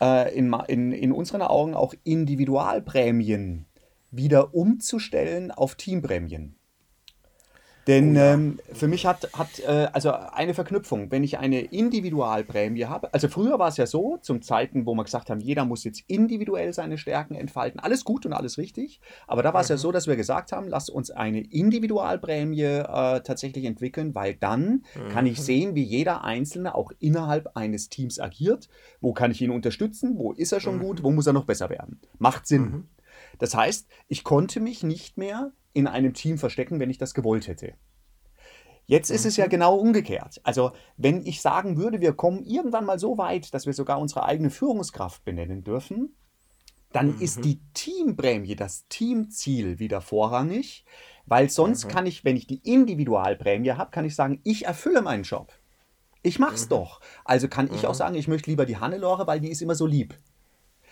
äh, 0.00 0.32
in, 0.36 0.54
in, 0.68 0.92
in 0.92 1.12
unseren 1.12 1.42
Augen 1.42 1.74
auch 1.74 1.94
Individualprämien 2.04 3.66
wieder 4.12 4.54
umzustellen 4.54 5.50
auf 5.50 5.74
Teamprämien. 5.74 6.56
Denn 7.86 8.12
oh 8.12 8.18
ja. 8.18 8.34
ähm, 8.34 8.58
für 8.72 8.88
mich 8.88 9.06
hat, 9.06 9.28
hat 9.32 9.60
äh, 9.60 9.88
also 9.92 10.12
eine 10.12 10.54
Verknüpfung, 10.54 11.10
wenn 11.10 11.22
ich 11.22 11.38
eine 11.38 11.60
Individualprämie 11.60 12.86
habe, 12.86 13.12
also 13.12 13.28
früher 13.28 13.58
war 13.58 13.68
es 13.68 13.76
ja 13.76 13.86
so, 13.86 14.18
zum 14.22 14.42
Zeiten, 14.42 14.86
wo 14.86 14.94
wir 14.94 15.04
gesagt 15.04 15.30
haben, 15.30 15.40
jeder 15.40 15.64
muss 15.64 15.84
jetzt 15.84 16.02
individuell 16.06 16.72
seine 16.72 16.98
Stärken 16.98 17.34
entfalten, 17.34 17.80
alles 17.80 18.04
gut 18.04 18.24
und 18.26 18.32
alles 18.32 18.58
richtig, 18.58 19.00
aber 19.26 19.42
da 19.42 19.52
war 19.52 19.60
es 19.60 19.68
mhm. 19.68 19.74
ja 19.74 19.78
so, 19.78 19.92
dass 19.92 20.06
wir 20.06 20.16
gesagt 20.16 20.52
haben, 20.52 20.68
lass 20.68 20.88
uns 20.88 21.10
eine 21.10 21.40
Individualprämie 21.40 22.62
äh, 22.62 23.20
tatsächlich 23.20 23.64
entwickeln, 23.64 24.14
weil 24.14 24.34
dann 24.34 24.84
mhm. 24.94 25.08
kann 25.10 25.26
ich 25.26 25.38
mhm. 25.38 25.42
sehen, 25.42 25.74
wie 25.74 25.82
jeder 25.82 26.24
Einzelne 26.24 26.74
auch 26.74 26.92
innerhalb 27.00 27.56
eines 27.56 27.88
Teams 27.88 28.18
agiert, 28.18 28.68
wo 29.00 29.12
kann 29.12 29.30
ich 29.30 29.42
ihn 29.42 29.50
unterstützen, 29.50 30.18
wo 30.18 30.32
ist 30.32 30.52
er 30.52 30.60
schon 30.60 30.76
mhm. 30.76 30.82
gut, 30.82 31.02
wo 31.02 31.10
muss 31.10 31.26
er 31.26 31.32
noch 31.32 31.44
besser 31.44 31.70
werden. 31.70 32.00
Macht 32.18 32.46
Sinn. 32.46 32.88
Das 33.38 33.54
heißt, 33.54 33.86
ich 34.08 34.24
konnte 34.24 34.60
mich 34.60 34.82
nicht 34.82 35.16
mehr 35.16 35.52
in 35.72 35.86
einem 35.86 36.14
Team 36.14 36.38
verstecken, 36.38 36.80
wenn 36.80 36.90
ich 36.90 36.98
das 36.98 37.14
gewollt 37.14 37.48
hätte. 37.48 37.74
Jetzt 38.86 39.10
ist 39.10 39.24
es 39.24 39.36
ja 39.36 39.46
mhm. 39.46 39.50
genau 39.50 39.76
umgekehrt. 39.76 40.40
Also, 40.44 40.72
wenn 40.96 41.24
ich 41.24 41.40
sagen 41.40 41.76
würde, 41.76 42.00
wir 42.00 42.12
kommen 42.12 42.44
irgendwann 42.44 42.84
mal 42.84 42.98
so 42.98 43.16
weit, 43.16 43.54
dass 43.54 43.66
wir 43.66 43.72
sogar 43.72 43.98
unsere 43.98 44.24
eigene 44.24 44.50
Führungskraft 44.50 45.24
benennen 45.24 45.64
dürfen, 45.64 46.14
dann 46.92 47.16
mhm. 47.16 47.20
ist 47.20 47.44
die 47.44 47.60
Teamprämie, 47.72 48.54
das 48.54 48.86
Teamziel 48.88 49.78
wieder 49.78 50.00
vorrangig, 50.00 50.84
weil 51.26 51.48
sonst 51.48 51.86
mhm. 51.86 51.88
kann 51.88 52.06
ich, 52.06 52.24
wenn 52.24 52.36
ich 52.36 52.46
die 52.46 52.60
Individualprämie 52.62 53.72
habe, 53.72 53.90
kann 53.90 54.04
ich 54.04 54.14
sagen, 54.14 54.40
ich 54.44 54.66
erfülle 54.66 55.02
meinen 55.02 55.24
Job. 55.24 55.52
Ich 56.22 56.38
mach's 56.38 56.66
mhm. 56.66 56.70
doch. 56.70 57.00
Also 57.24 57.48
kann 57.48 57.70
ich 57.74 57.86
auch 57.86 57.92
mhm. 57.92 57.98
sagen, 57.98 58.14
ich 58.14 58.28
möchte 58.28 58.50
lieber 58.50 58.66
die 58.66 58.76
Hannelore, 58.76 59.26
weil 59.26 59.40
die 59.40 59.50
ist 59.50 59.62
immer 59.62 59.74
so 59.74 59.86
lieb. 59.86 60.14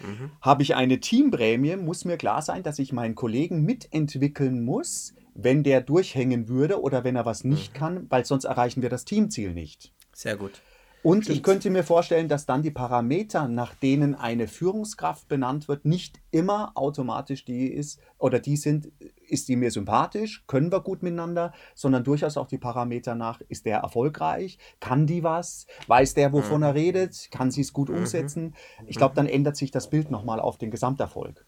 Mhm. 0.02 0.30
Habe 0.40 0.62
ich 0.62 0.74
eine 0.74 1.00
Teamprämie, 1.00 1.76
muss 1.76 2.04
mir 2.04 2.16
klar 2.16 2.42
sein, 2.42 2.62
dass 2.62 2.78
ich 2.78 2.92
meinen 2.92 3.14
Kollegen 3.14 3.62
mitentwickeln 3.62 4.64
muss, 4.64 5.14
wenn 5.34 5.62
der 5.62 5.80
durchhängen 5.80 6.48
würde 6.48 6.80
oder 6.80 7.04
wenn 7.04 7.16
er 7.16 7.24
was 7.24 7.44
nicht 7.44 7.74
mhm. 7.74 7.78
kann, 7.78 8.06
weil 8.10 8.24
sonst 8.24 8.44
erreichen 8.44 8.82
wir 8.82 8.90
das 8.90 9.04
Teamziel 9.04 9.52
nicht. 9.52 9.92
Sehr 10.12 10.36
gut. 10.36 10.60
Und 11.02 11.24
Stimmt. 11.24 11.36
ich 11.36 11.42
könnte 11.42 11.70
mir 11.70 11.82
vorstellen, 11.82 12.28
dass 12.28 12.46
dann 12.46 12.62
die 12.62 12.70
Parameter, 12.70 13.48
nach 13.48 13.74
denen 13.74 14.14
eine 14.14 14.46
Führungskraft 14.46 15.26
benannt 15.26 15.66
wird, 15.66 15.84
nicht 15.84 16.20
immer 16.30 16.72
automatisch 16.76 17.44
die 17.44 17.66
ist 17.66 18.00
oder 18.18 18.38
die 18.38 18.56
sind, 18.56 18.92
ist 19.32 19.48
die 19.48 19.56
mir 19.56 19.70
sympathisch, 19.70 20.44
können 20.46 20.70
wir 20.70 20.80
gut 20.80 21.02
miteinander, 21.02 21.52
sondern 21.74 22.04
durchaus 22.04 22.36
auch 22.36 22.46
die 22.46 22.58
Parameter 22.58 23.14
nach, 23.14 23.40
ist 23.48 23.66
der 23.66 23.78
erfolgreich, 23.78 24.58
kann 24.80 25.06
die 25.06 25.22
was, 25.22 25.66
weiß 25.86 26.14
der, 26.14 26.32
wovon 26.32 26.58
mhm. 26.58 26.66
er 26.66 26.74
redet, 26.74 27.28
kann 27.30 27.50
sie 27.50 27.62
es 27.62 27.72
gut 27.72 27.88
mhm. 27.88 27.98
umsetzen. 27.98 28.54
Ich 28.86 28.96
glaube, 28.96 29.14
dann 29.14 29.26
ändert 29.26 29.56
sich 29.56 29.70
das 29.70 29.90
Bild 29.90 30.10
nochmal 30.10 30.40
auf 30.40 30.58
den 30.58 30.70
Gesamterfolg. 30.70 31.44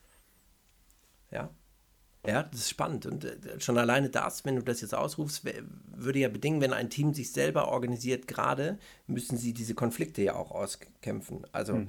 Ja, 1.30 1.50
ja, 2.26 2.44
das 2.44 2.60
ist 2.60 2.70
spannend. 2.70 3.06
Und 3.06 3.24
äh, 3.24 3.60
schon 3.60 3.76
alleine 3.76 4.08
das, 4.08 4.44
wenn 4.44 4.56
du 4.56 4.62
das 4.62 4.80
jetzt 4.80 4.94
ausrufst, 4.94 5.44
würde 5.94 6.18
ja 6.18 6.28
bedingen, 6.28 6.60
wenn 6.60 6.72
ein 6.72 6.90
Team 6.90 7.12
sich 7.12 7.32
selber 7.32 7.68
organisiert, 7.68 8.26
gerade 8.26 8.78
müssen 9.06 9.36
sie 9.36 9.52
diese 9.52 9.74
Konflikte 9.74 10.22
ja 10.22 10.34
auch 10.34 10.50
auskämpfen. 10.50 11.46
Also 11.52 11.74
mhm. 11.74 11.88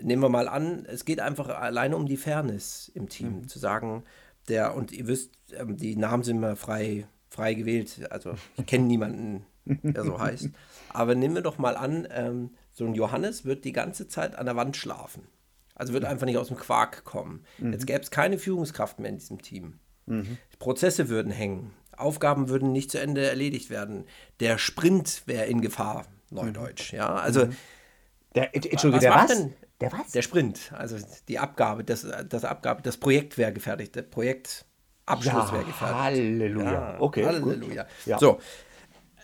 nehmen 0.00 0.22
wir 0.22 0.30
mal 0.30 0.48
an, 0.48 0.86
es 0.86 1.04
geht 1.04 1.20
einfach 1.20 1.48
alleine 1.48 1.96
um 1.96 2.06
die 2.06 2.16
Fairness 2.16 2.90
im 2.94 3.08
Team, 3.08 3.40
mhm. 3.40 3.48
zu 3.48 3.58
sagen, 3.58 4.04
der, 4.48 4.74
und 4.74 4.92
ihr 4.92 5.06
wisst, 5.06 5.32
ähm, 5.56 5.76
die 5.76 5.96
Namen 5.96 6.22
sind 6.22 6.38
immer 6.38 6.56
frei, 6.56 7.06
frei 7.28 7.54
gewählt. 7.54 8.06
Also 8.10 8.34
ich 8.56 8.66
kenne 8.66 8.84
niemanden, 8.84 9.46
der 9.64 10.04
so 10.04 10.18
heißt. 10.18 10.50
Aber 10.90 11.14
nehmen 11.14 11.34
wir 11.34 11.42
doch 11.42 11.58
mal 11.58 11.76
an, 11.76 12.08
ähm, 12.10 12.50
so 12.72 12.86
ein 12.86 12.94
Johannes 12.94 13.44
wird 13.44 13.64
die 13.64 13.72
ganze 13.72 14.08
Zeit 14.08 14.36
an 14.36 14.46
der 14.46 14.56
Wand 14.56 14.76
schlafen. 14.76 15.28
Also 15.74 15.92
wird 15.92 16.04
einfach 16.04 16.26
nicht 16.26 16.38
aus 16.38 16.48
dem 16.48 16.56
Quark 16.56 17.04
kommen. 17.04 17.44
Mhm. 17.58 17.72
Jetzt 17.72 17.86
gäbe 17.86 18.00
es 18.00 18.10
keine 18.10 18.38
Führungskraft 18.38 18.98
mehr 18.98 19.10
in 19.10 19.18
diesem 19.18 19.42
Team. 19.42 19.78
Mhm. 20.06 20.38
Prozesse 20.58 21.08
würden 21.08 21.30
hängen. 21.30 21.72
Aufgaben 21.96 22.48
würden 22.48 22.72
nicht 22.72 22.90
zu 22.90 23.00
Ende 23.00 23.28
erledigt 23.28 23.70
werden. 23.70 24.04
Der 24.40 24.58
Sprint 24.58 25.22
wäre 25.26 25.46
in 25.46 25.60
Gefahr, 25.60 26.06
Neudeutsch. 26.30 26.92
Ja, 26.92 27.14
also. 27.14 27.46
Mhm. 27.46 27.56
Der, 28.34 28.54
Entschuldigung, 28.54 28.94
was 28.94 29.00
der 29.00 29.14
was? 29.14 29.26
Denn? 29.26 29.54
Der 29.80 29.92
was? 29.92 30.10
Der 30.12 30.22
Sprint, 30.22 30.72
also 30.76 30.96
die 31.28 31.38
Abgabe, 31.38 31.84
das, 31.84 32.06
das 32.28 32.44
Abgabe, 32.44 32.82
das 32.82 32.96
Projekt 32.96 33.38
wäre 33.38 33.52
gefährdet, 33.52 33.94
der 33.94 34.02
Projektabschluss 34.02 35.24
ja, 35.24 35.52
wäre 35.52 35.64
gefährdet. 35.64 35.96
Halleluja. 35.96 36.72
Ja, 36.72 37.00
okay. 37.00 37.24
Halleluja. 37.24 37.86
Ja. 38.04 38.18
So, 38.18 38.40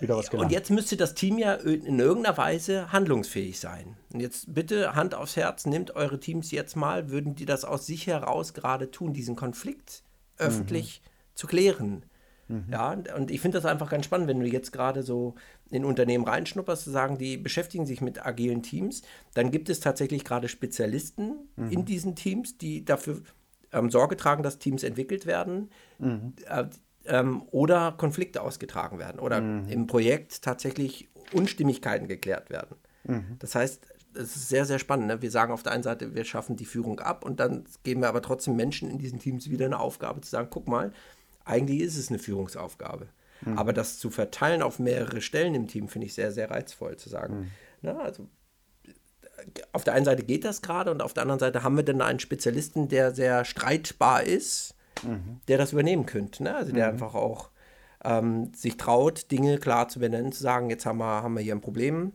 wieder 0.01 0.17
was 0.17 0.31
gelernt. 0.31 0.51
Und 0.51 0.53
jetzt 0.53 0.71
müsste 0.71 0.97
das 0.97 1.15
Team 1.15 1.39
ja 1.39 1.55
in 1.55 1.99
irgendeiner 1.99 2.37
Weise 2.37 2.93
handlungsfähig 2.93 3.59
sein. 3.59 3.97
Und 4.13 4.21
jetzt 4.21 4.53
bitte 4.53 4.95
Hand 4.95 5.15
aufs 5.15 5.37
Herz, 5.37 5.67
nehmt 5.67 5.97
eure 5.97 6.21
Teams 6.21 6.51
jetzt 6.51 6.77
mal, 6.77 7.11
würden 7.11 7.35
die 7.35 7.47
das 7.47 7.65
aus 7.65 7.87
sich 7.87 8.07
heraus 8.07 8.55
gerade 8.55 8.91
tun, 8.91 9.13
diesen 9.13 9.37
Konflikt 9.37 10.03
öffentlich 10.37 11.03
mhm. 11.03 11.37
zu 11.37 11.47
klären. 11.47 12.05
Mhm. 12.49 12.67
Ja, 12.71 12.97
und 13.17 13.31
ich 13.31 13.41
finde 13.41 13.59
das 13.59 13.65
einfach 13.65 13.91
ganz 13.91 14.05
spannend, 14.05 14.29
wenn 14.29 14.41
du 14.41 14.47
jetzt 14.47 14.73
gerade 14.73 15.03
so 15.03 15.35
in 15.71 15.85
Unternehmen 15.85 16.25
reinschnupperst, 16.25 16.85
zu 16.85 16.91
sagen, 16.91 17.19
die 17.19 17.37
beschäftigen 17.37 17.87
sich 17.87 18.01
mit 18.01 18.25
agilen 18.25 18.63
Teams, 18.63 19.03
dann 19.35 19.51
gibt 19.51 19.69
es 19.69 19.81
tatsächlich 19.81 20.25
gerade 20.25 20.49
Spezialisten 20.49 21.49
mhm. 21.57 21.71
in 21.71 21.85
diesen 21.85 22.15
Teams, 22.15 22.59
die 22.59 22.85
dafür 22.85 23.23
ähm, 23.73 23.91
Sorge 23.91 24.17
tragen, 24.17 24.43
dass 24.43 24.59
Teams 24.59 24.83
entwickelt 24.83 25.27
werden, 25.27 25.71
mhm. 25.99 26.35
äh, 26.47 26.65
ähm, 27.07 27.43
oder 27.51 27.93
Konflikte 27.93 28.43
ausgetragen 28.43 28.99
werden 28.99 29.21
oder 29.21 29.41
mhm. 29.41 29.69
im 29.69 29.87
Projekt 29.87 30.43
tatsächlich 30.43 31.09
Unstimmigkeiten 31.33 32.09
geklärt 32.09 32.51
werden. 32.51 32.77
Mhm. 33.05 33.37
Das 33.39 33.55
heißt, 33.55 33.87
es 34.15 34.37
ist 34.37 34.49
sehr, 34.49 34.65
sehr 34.65 34.79
spannend. 34.79 35.09
Ne? 35.09 35.23
Wir 35.23 35.31
sagen 35.31 35.53
auf 35.53 35.63
der 35.63 35.73
einen 35.73 35.83
Seite, 35.83 36.15
wir 36.15 36.25
schaffen 36.25 36.57
die 36.57 36.65
Führung 36.65 37.01
ab 37.01 37.25
und 37.25 37.41
dann 37.41 37.65
geben 37.83 38.03
wir 38.03 38.09
aber 38.09 38.23
trotzdem 38.23 38.57
Menschen 38.57 38.89
in 38.89 38.99
diesen 38.99 39.19
Teams 39.19 39.51
wieder 39.51 39.67
eine 39.67 39.81
Aufgabe 39.81 40.21
zu 40.21 40.31
sagen, 40.31 40.49
guck 40.51 40.69
mal, 40.69 40.93
eigentlich 41.45 41.81
ist 41.81 41.97
es 41.97 42.09
eine 42.09 42.19
Führungsaufgabe. 42.19 43.09
Mhm. 43.43 43.59
Aber 43.59 43.73
das 43.73 43.99
zu 43.99 44.11
verteilen 44.11 44.63
auf 44.63 44.79
mehrere 44.79 45.21
Stellen 45.21 45.55
im 45.55 45.67
Team 45.67 45.89
finde 45.89 46.07
ich 46.07 46.15
sehr, 46.15 46.33
sehr 46.33 46.51
reizvoll 46.51 46.97
zu 46.97 47.09
sagen. 47.09 47.41
Mhm. 47.41 47.51
Na, 47.83 47.99
also 47.99 48.29
auf 49.73 49.85
der 49.85 49.95
einen 49.95 50.05
Seite 50.05 50.23
geht 50.23 50.45
das 50.45 50.63
gerade 50.63 50.91
und 50.91 51.03
auf 51.03 51.13
der 51.13 51.23
anderen 51.23 51.41
Seite 51.41 51.63
haben 51.63 51.77
wir 51.77 51.83
dann 51.83 52.01
einen 52.01 52.21
Spezialisten, 52.21 52.89
der 52.89 53.15
sehr 53.15 53.45
streitbar 53.45 54.23
ist 54.23 54.75
mhm. 55.03 55.41
der 55.49 55.59
das 55.59 55.73
übernehmen 55.73 56.07
könnte. 56.07 56.43
Ne? 56.43 56.55
Also 56.55 56.73
der 56.73 56.87
mhm. 56.87 56.93
einfach 56.93 57.15
auch 57.15 57.51
ähm, 58.05 58.53
sich 58.55 58.77
traut, 58.77 59.31
Dinge 59.31 59.59
klar 59.59 59.89
zu 59.89 59.99
benennen, 59.99 60.33
zu 60.33 60.43
sagen, 60.43 60.71
jetzt 60.71 60.87
haben 60.87 60.99
wir, 60.99 61.23
haben 61.23 61.35
wir 61.35 61.43
hier 61.43 61.55
ein 61.55 61.61
Problem, 61.61 62.13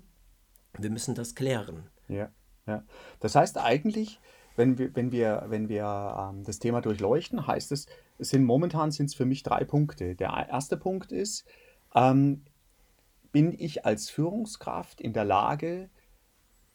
wir 0.78 0.90
müssen 0.90 1.16
das 1.16 1.36
klären. 1.36 1.90
Ja, 2.08 2.30
ja. 2.68 2.84
Das 3.20 3.36
heißt 3.36 3.58
eigentlich, 3.58 4.20
wenn 4.56 4.78
wir, 4.78 4.96
wenn 4.96 5.12
wir, 5.12 5.46
wenn 5.48 5.70
wir 5.70 6.32
ähm, 6.32 6.44
das 6.44 6.60
Thema 6.60 6.82
durchleuchten, 6.82 7.48
heißt 7.48 7.72
es, 7.72 7.82
es 7.82 7.88
sind 8.20 8.44
momentan 8.44 8.92
sind 8.92 9.08
es 9.08 9.16
für 9.16 9.26
mich 9.26 9.44
drei 9.44 9.64
Punkte. 9.64 10.16
Der 10.16 10.48
erste 10.50 10.78
Punkt 10.78 11.12
ist, 11.12 11.46
ähm, 11.96 12.44
bin 13.32 13.54
ich 13.58 13.86
als 13.86 14.10
Führungskraft 14.10 15.02
in 15.02 15.14
der 15.14 15.26
Lage, 15.26 15.90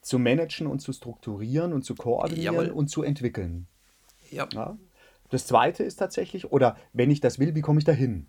zu 0.01 0.19
managen 0.19 0.67
und 0.67 0.81
zu 0.81 0.93
strukturieren 0.93 1.73
und 1.73 1.85
zu 1.85 1.95
koordinieren 1.95 2.55
Jawohl. 2.55 2.71
und 2.71 2.89
zu 2.89 3.03
entwickeln. 3.03 3.67
Ja. 4.31 4.47
ja. 4.53 4.77
Das 5.31 5.47
zweite 5.47 5.83
ist 5.83 5.97
tatsächlich, 5.97 6.53
oder 6.53 6.77
wenn 6.93 7.11
ich 7.11 7.21
das 7.21 7.39
will, 7.39 7.55
wie 7.55 7.63
komme 7.63 7.79
ich 7.79 7.85
da 7.85 7.93
hin? 7.93 8.27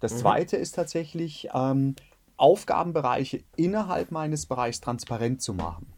Das 0.00 0.14
mhm. 0.14 0.18
zweite 0.18 0.56
ist 0.56 0.72
tatsächlich, 0.72 1.48
ähm, 1.52 1.94
Aufgabenbereiche 2.40 3.44
innerhalb 3.54 4.10
meines 4.10 4.46
Bereichs 4.46 4.80
transparent 4.80 5.42
zu 5.42 5.52
machen. 5.52 5.92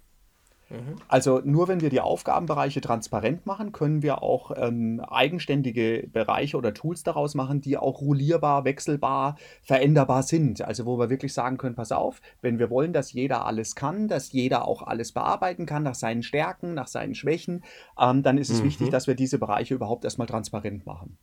Mhm. 0.72 0.96
Also 1.08 1.40
nur 1.44 1.68
wenn 1.68 1.80
wir 1.80 1.90
die 1.90 2.00
Aufgabenbereiche 2.00 2.80
transparent 2.80 3.46
machen, 3.46 3.72
können 3.72 4.02
wir 4.02 4.22
auch 4.22 4.52
ähm, 4.56 5.00
eigenständige 5.00 6.08
Bereiche 6.10 6.56
oder 6.56 6.72
Tools 6.72 7.02
daraus 7.02 7.34
machen, 7.34 7.60
die 7.60 7.76
auch 7.76 8.00
rollierbar, 8.00 8.64
wechselbar, 8.64 9.36
veränderbar 9.62 10.22
sind. 10.22 10.62
Also 10.62 10.86
wo 10.86 10.98
wir 10.98 11.10
wirklich 11.10 11.34
sagen 11.34 11.58
können, 11.58 11.74
pass 11.74 11.92
auf, 11.92 12.20
wenn 12.40 12.58
wir 12.58 12.70
wollen, 12.70 12.92
dass 12.92 13.12
jeder 13.12 13.44
alles 13.44 13.74
kann, 13.74 14.08
dass 14.08 14.32
jeder 14.32 14.66
auch 14.66 14.82
alles 14.82 15.12
bearbeiten 15.12 15.66
kann 15.66 15.82
nach 15.82 15.94
seinen 15.94 16.22
Stärken, 16.22 16.74
nach 16.74 16.88
seinen 16.88 17.14
Schwächen, 17.14 17.62
ähm, 18.00 18.22
dann 18.22 18.38
ist 18.38 18.50
es 18.50 18.60
mhm. 18.60 18.66
wichtig, 18.66 18.90
dass 18.90 19.06
wir 19.06 19.14
diese 19.14 19.38
Bereiche 19.38 19.74
überhaupt 19.74 20.04
erstmal 20.04 20.26
transparent 20.26 20.86
machen. 20.86 21.18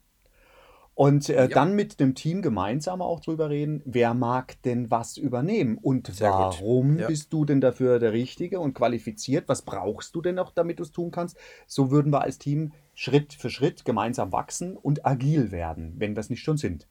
Und 0.99 1.29
äh, 1.29 1.43
ja. 1.43 1.47
dann 1.47 1.77
mit 1.77 2.01
dem 2.01 2.13
Team 2.13 2.41
gemeinsam 2.41 3.01
auch 3.01 3.21
drüber 3.21 3.49
reden, 3.49 3.81
wer 3.85 4.13
mag 4.13 4.61
denn 4.63 4.91
was 4.91 5.15
übernehmen 5.15 5.77
und 5.77 6.07
Sehr 6.07 6.29
warum 6.29 6.99
ja. 6.99 7.07
bist 7.07 7.31
du 7.31 7.45
denn 7.45 7.61
dafür 7.61 7.99
der 7.99 8.11
Richtige 8.11 8.59
und 8.59 8.73
qualifiziert? 8.73 9.47
Was 9.47 9.61
brauchst 9.61 10.13
du 10.13 10.21
denn 10.21 10.35
noch, 10.35 10.51
damit 10.51 10.79
du 10.79 10.83
es 10.83 10.91
tun 10.91 11.09
kannst? 11.11 11.37
So 11.67 11.89
würden 11.89 12.11
wir 12.11 12.23
als 12.23 12.37
Team 12.37 12.73
Schritt 12.95 13.33
für 13.33 13.49
Schritt 13.49 13.85
gemeinsam 13.85 14.33
wachsen 14.33 14.75
und 14.75 15.05
agil 15.05 15.51
werden, 15.51 15.93
wenn 15.99 16.17
wir 16.17 16.19
es 16.19 16.29
nicht 16.29 16.43
schon 16.43 16.57
sind. 16.57 16.85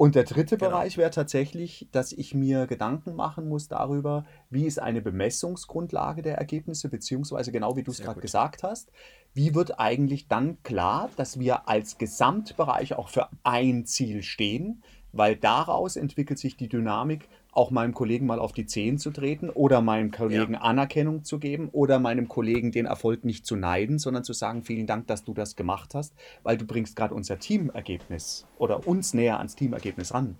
Und 0.00 0.14
der 0.14 0.22
dritte 0.22 0.56
genau. 0.56 0.70
Bereich 0.70 0.96
wäre 0.96 1.10
tatsächlich, 1.10 1.88
dass 1.90 2.12
ich 2.12 2.32
mir 2.32 2.68
Gedanken 2.68 3.16
machen 3.16 3.48
muss 3.48 3.66
darüber, 3.66 4.24
wie 4.48 4.64
ist 4.64 4.80
eine 4.80 5.02
Bemessungsgrundlage 5.02 6.22
der 6.22 6.38
Ergebnisse, 6.38 6.88
beziehungsweise 6.88 7.50
genau 7.50 7.74
wie 7.74 7.82
du 7.82 7.90
es 7.90 8.00
gerade 8.00 8.20
gesagt 8.20 8.62
hast, 8.62 8.92
wie 9.34 9.56
wird 9.56 9.80
eigentlich 9.80 10.28
dann 10.28 10.62
klar, 10.62 11.10
dass 11.16 11.40
wir 11.40 11.68
als 11.68 11.98
Gesamtbereich 11.98 12.94
auch 12.94 13.08
für 13.08 13.28
ein 13.42 13.86
Ziel 13.86 14.22
stehen, 14.22 14.84
weil 15.10 15.34
daraus 15.34 15.96
entwickelt 15.96 16.38
sich 16.38 16.56
die 16.56 16.68
Dynamik, 16.68 17.28
auch 17.58 17.72
meinem 17.72 17.92
Kollegen 17.92 18.24
mal 18.24 18.38
auf 18.38 18.52
die 18.52 18.66
Zehen 18.66 18.98
zu 18.98 19.10
treten 19.10 19.50
oder 19.50 19.80
meinem 19.80 20.12
Kollegen 20.12 20.54
ja. 20.54 20.60
Anerkennung 20.60 21.24
zu 21.24 21.40
geben 21.40 21.70
oder 21.72 21.98
meinem 21.98 22.28
Kollegen 22.28 22.70
den 22.70 22.86
Erfolg 22.86 23.24
nicht 23.24 23.44
zu 23.46 23.56
neiden, 23.56 23.98
sondern 23.98 24.22
zu 24.22 24.32
sagen, 24.32 24.62
vielen 24.62 24.86
Dank, 24.86 25.08
dass 25.08 25.24
du 25.24 25.34
das 25.34 25.56
gemacht 25.56 25.92
hast, 25.94 26.14
weil 26.44 26.56
du 26.56 26.64
bringst 26.64 26.94
gerade 26.94 27.14
unser 27.14 27.40
Teamergebnis 27.40 28.46
oder 28.58 28.86
uns 28.86 29.12
näher 29.12 29.38
ans 29.38 29.56
Teamergebnis 29.56 30.14
ran. 30.14 30.38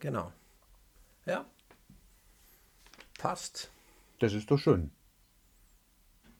Genau. 0.00 0.32
Ja. 1.26 1.44
Passt. 3.18 3.70
Das 4.18 4.32
ist 4.32 4.50
doch 4.50 4.58
schön. 4.58 4.90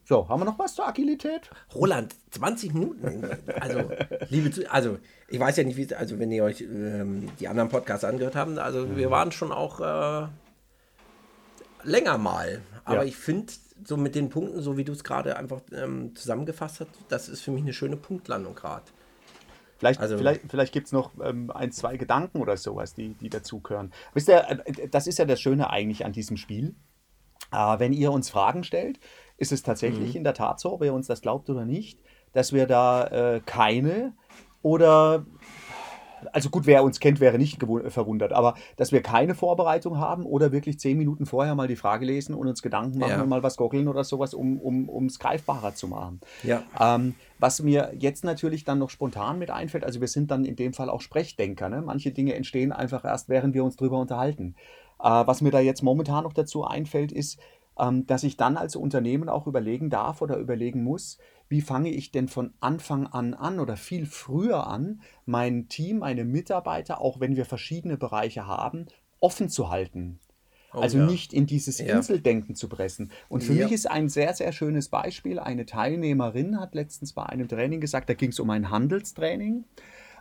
So, 0.06 0.28
haben 0.28 0.40
wir 0.40 0.44
noch 0.44 0.58
was 0.58 0.74
zur 0.74 0.86
Agilität? 0.86 1.50
Roland, 1.74 2.14
20 2.30 2.74
Minuten. 2.74 3.26
Also, 3.58 3.90
liebe 4.28 4.50
zu, 4.50 4.70
also 4.70 4.98
ich 5.28 5.40
weiß 5.40 5.56
ja 5.56 5.64
nicht, 5.64 5.76
wie, 5.76 5.94
also 5.94 6.18
wenn 6.18 6.30
ihr 6.30 6.44
euch 6.44 6.60
ähm, 6.60 7.30
die 7.40 7.48
anderen 7.48 7.70
Podcasts 7.70 8.04
angehört 8.04 8.36
habt, 8.36 8.58
also 8.58 8.96
wir 8.96 9.10
waren 9.10 9.32
schon 9.32 9.50
auch 9.50 9.80
äh, 9.80 10.28
länger 11.84 12.18
mal. 12.18 12.60
Aber 12.84 12.98
ja. 12.98 13.04
ich 13.04 13.16
finde, 13.16 13.52
so 13.82 13.96
mit 13.96 14.14
den 14.14 14.28
Punkten, 14.28 14.60
so 14.60 14.76
wie 14.76 14.84
du 14.84 14.92
es 14.92 15.04
gerade 15.04 15.36
einfach 15.36 15.60
ähm, 15.72 16.14
zusammengefasst 16.14 16.80
hast, 16.80 16.90
das 17.08 17.28
ist 17.30 17.40
für 17.40 17.50
mich 17.50 17.62
eine 17.62 17.72
schöne 17.72 17.96
Punktlandung 17.96 18.54
gerade. 18.54 18.84
Vielleicht, 19.78 20.00
also, 20.00 20.18
vielleicht, 20.18 20.42
vielleicht 20.48 20.72
gibt 20.72 20.86
es 20.86 20.92
noch 20.92 21.12
ähm, 21.22 21.50
ein, 21.50 21.72
zwei 21.72 21.96
Gedanken 21.96 22.40
oder 22.40 22.56
sowas, 22.56 22.94
die, 22.94 23.14
die 23.14 23.30
dazugehören. 23.30 23.92
Wisst 24.12 24.28
ihr, 24.28 24.48
äh, 24.48 24.88
das 24.88 25.06
ist 25.06 25.18
ja 25.18 25.24
das 25.24 25.40
Schöne 25.40 25.70
eigentlich 25.70 26.04
an 26.04 26.12
diesem 26.12 26.36
Spiel. 26.36 26.74
Äh, 27.52 27.78
wenn 27.78 27.92
ihr 27.92 28.12
uns 28.12 28.30
Fragen 28.30 28.64
stellt, 28.64 28.98
ist 29.36 29.52
es 29.52 29.62
tatsächlich 29.62 30.10
mhm. 30.10 30.18
in 30.18 30.24
der 30.24 30.34
Tat 30.34 30.60
so, 30.60 30.72
ob 30.72 30.82
ihr 30.82 30.94
uns 30.94 31.06
das 31.06 31.20
glaubt 31.20 31.50
oder 31.50 31.64
nicht, 31.64 32.00
dass 32.32 32.52
wir 32.52 32.66
da 32.66 33.06
äh, 33.06 33.40
keine 33.44 34.12
oder 34.62 35.24
also 36.32 36.50
gut, 36.50 36.66
wer 36.66 36.84
uns 36.84 37.00
kennt, 37.00 37.20
wäre 37.20 37.38
nicht 37.38 37.62
verwundert, 37.88 38.32
aber 38.32 38.54
dass 38.76 38.92
wir 38.92 39.02
keine 39.02 39.34
Vorbereitung 39.34 39.98
haben 39.98 40.24
oder 40.24 40.52
wirklich 40.52 40.78
zehn 40.78 40.96
Minuten 40.96 41.26
vorher 41.26 41.54
mal 41.54 41.68
die 41.68 41.76
Frage 41.76 42.06
lesen 42.06 42.34
und 42.34 42.48
uns 42.48 42.62
Gedanken 42.62 42.98
machen 42.98 43.10
ja. 43.10 43.22
und 43.22 43.28
mal 43.28 43.42
was 43.42 43.56
gockeln 43.56 43.88
oder 43.88 44.04
sowas, 44.04 44.34
um 44.34 44.56
es 44.56 44.88
um, 44.90 45.08
greifbarer 45.18 45.74
zu 45.74 45.88
machen. 45.88 46.20
Ja. 46.42 46.62
Ähm, 46.80 47.14
was 47.38 47.62
mir 47.62 47.92
jetzt 47.98 48.24
natürlich 48.24 48.64
dann 48.64 48.78
noch 48.78 48.90
spontan 48.90 49.38
mit 49.38 49.50
einfällt, 49.50 49.84
also 49.84 50.00
wir 50.00 50.08
sind 50.08 50.30
dann 50.30 50.44
in 50.44 50.56
dem 50.56 50.72
Fall 50.72 50.88
auch 50.88 51.00
Sprechdenker. 51.00 51.68
Ne? 51.68 51.82
Manche 51.82 52.12
Dinge 52.12 52.34
entstehen 52.34 52.72
einfach 52.72 53.04
erst, 53.04 53.28
während 53.28 53.54
wir 53.54 53.64
uns 53.64 53.76
drüber 53.76 53.98
unterhalten. 53.98 54.54
Äh, 55.00 55.26
was 55.26 55.40
mir 55.40 55.50
da 55.50 55.60
jetzt 55.60 55.82
momentan 55.82 56.24
noch 56.24 56.32
dazu 56.32 56.64
einfällt, 56.64 57.12
ist, 57.12 57.38
dass 57.76 58.22
ich 58.22 58.36
dann 58.36 58.56
als 58.56 58.76
Unternehmen 58.76 59.28
auch 59.28 59.46
überlegen 59.46 59.90
darf 59.90 60.22
oder 60.22 60.36
überlegen 60.36 60.84
muss, 60.84 61.18
wie 61.48 61.60
fange 61.60 61.90
ich 61.90 62.10
denn 62.10 62.28
von 62.28 62.54
Anfang 62.60 63.06
an 63.06 63.34
an 63.34 63.60
oder 63.60 63.76
viel 63.76 64.06
früher 64.06 64.66
an, 64.66 65.02
mein 65.26 65.68
Team, 65.68 65.98
meine 65.98 66.24
Mitarbeiter, 66.24 67.00
auch 67.00 67.20
wenn 67.20 67.36
wir 67.36 67.44
verschiedene 67.44 67.96
Bereiche 67.96 68.46
haben, 68.46 68.86
offen 69.20 69.48
zu 69.48 69.70
halten. 69.70 70.18
Oh, 70.72 70.80
also 70.80 70.98
ja. 70.98 71.06
nicht 71.06 71.32
in 71.32 71.46
dieses 71.46 71.78
ja. 71.78 71.96
Inseldenken 71.96 72.56
zu 72.56 72.68
pressen. 72.68 73.12
Und 73.28 73.44
für 73.44 73.52
ja. 73.52 73.64
mich 73.64 73.72
ist 73.72 73.90
ein 73.90 74.08
sehr, 74.08 74.34
sehr 74.34 74.52
schönes 74.52 74.88
Beispiel, 74.88 75.38
eine 75.38 75.66
Teilnehmerin 75.66 76.58
hat 76.58 76.74
letztens 76.74 77.12
bei 77.12 77.24
einem 77.24 77.46
Training 77.46 77.80
gesagt, 77.80 78.08
da 78.08 78.14
ging 78.14 78.30
es 78.30 78.40
um 78.40 78.50
ein 78.50 78.70
Handelstraining. 78.70 79.64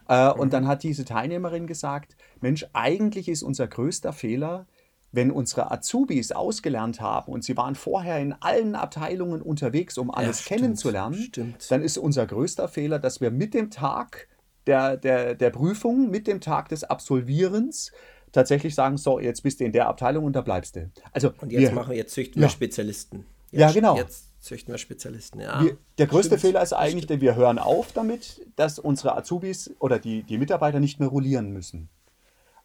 Äh, 0.10 0.34
mhm. 0.34 0.40
Und 0.40 0.54
dann 0.54 0.68
hat 0.68 0.84
diese 0.84 1.06
Teilnehmerin 1.06 1.66
gesagt, 1.66 2.16
Mensch, 2.42 2.68
eigentlich 2.74 3.30
ist 3.30 3.42
unser 3.42 3.68
größter 3.68 4.14
Fehler, 4.14 4.68
wenn 5.14 5.32
unsere 5.32 5.72
Azubis 5.72 6.32
ausgelernt 6.32 7.00
haben 7.00 7.32
und 7.32 7.44
sie 7.44 7.56
waren 7.56 7.76
vorher 7.76 8.20
in 8.20 8.34
allen 8.34 8.76
Abteilungen 8.76 9.42
unterwegs, 9.42 9.98
um 9.98 10.12
alles 10.12 10.40
ja, 10.40 10.46
stimmt, 10.46 10.60
kennenzulernen, 10.62 11.14
stimmt. 11.14 11.72
dann 11.72 11.84
ist 11.84 11.98
unser 11.98 12.26
größter 12.26 12.68
Fehler, 12.68 13.00
dass 13.00 13.22
wir 13.22 13.30
mit 13.30 13.54
dem 13.54 13.70
Tag 13.70 14.28
der, 14.66 14.98
der, 14.98 15.36
der 15.36 15.52
Prüfung, 15.52 16.10
mit 16.10 16.26
dem 16.26 16.42
Tag 16.42 16.70
des 16.70 16.84
Absolvierens 16.84 17.92
tatsächlich 18.32 18.74
sagen, 18.74 18.98
so, 18.98 19.20
jetzt 19.20 19.44
bist 19.44 19.60
du 19.60 19.66
in 19.66 19.72
der 19.72 19.88
Abteilung 19.88 20.26
und 20.26 20.36
da 20.36 20.42
bleibst 20.42 20.76
du. 20.76 20.90
Also, 21.12 21.32
und 21.40 21.52
jetzt 21.52 21.62
wir, 21.62 21.72
machen 21.72 21.92
wir, 21.92 21.98
jetzt 21.98 22.14
züchten 22.14 22.42
ja. 22.42 22.48
wir 22.48 22.52
Spezialisten. 22.52 23.26
Jetzt, 23.52 23.62
ja, 23.62 23.72
genau. 23.72 23.96
Jetzt 23.96 24.30
züchten 24.42 24.74
wir 24.74 24.80
Spezialisten, 24.80 25.40
ja. 25.40 25.64
Wir, 25.64 25.78
der 26.00 26.08
größte 26.08 26.40
stimmt, 26.40 26.42
Fehler 26.42 26.64
ist 26.64 26.74
eigentlich, 26.74 27.06
denn 27.06 27.22
wir 27.22 27.36
hören 27.36 27.60
auf 27.60 27.92
damit, 27.92 28.42
dass 28.56 28.80
unsere 28.80 29.16
Azubis 29.16 29.70
oder 29.78 30.00
die, 30.00 30.24
die 30.24 30.40
Mitarbeiter 30.40 30.80
nicht 30.80 31.00
mehr 31.00 31.10
rollieren 31.10 31.52
müssen. 31.52 31.90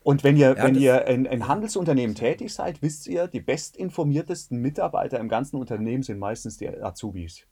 Und 0.00 0.24
wenn 0.24 0.36
ihr, 0.36 0.56
ja, 0.56 0.62
wenn 0.62 0.74
ihr 0.74 1.06
in, 1.06 1.24
in 1.24 1.48
Handelsunternehmen 1.48 2.14
tätig 2.14 2.54
seid, 2.54 2.82
wisst 2.82 3.06
ihr, 3.06 3.26
die 3.26 3.40
bestinformiertesten 3.40 4.58
Mitarbeiter 4.58 5.18
im 5.18 5.28
ganzen 5.28 5.56
Unternehmen 5.56 6.02
sind 6.02 6.18
meistens 6.18 6.56
die 6.56 6.68
Azubis. 6.68 7.46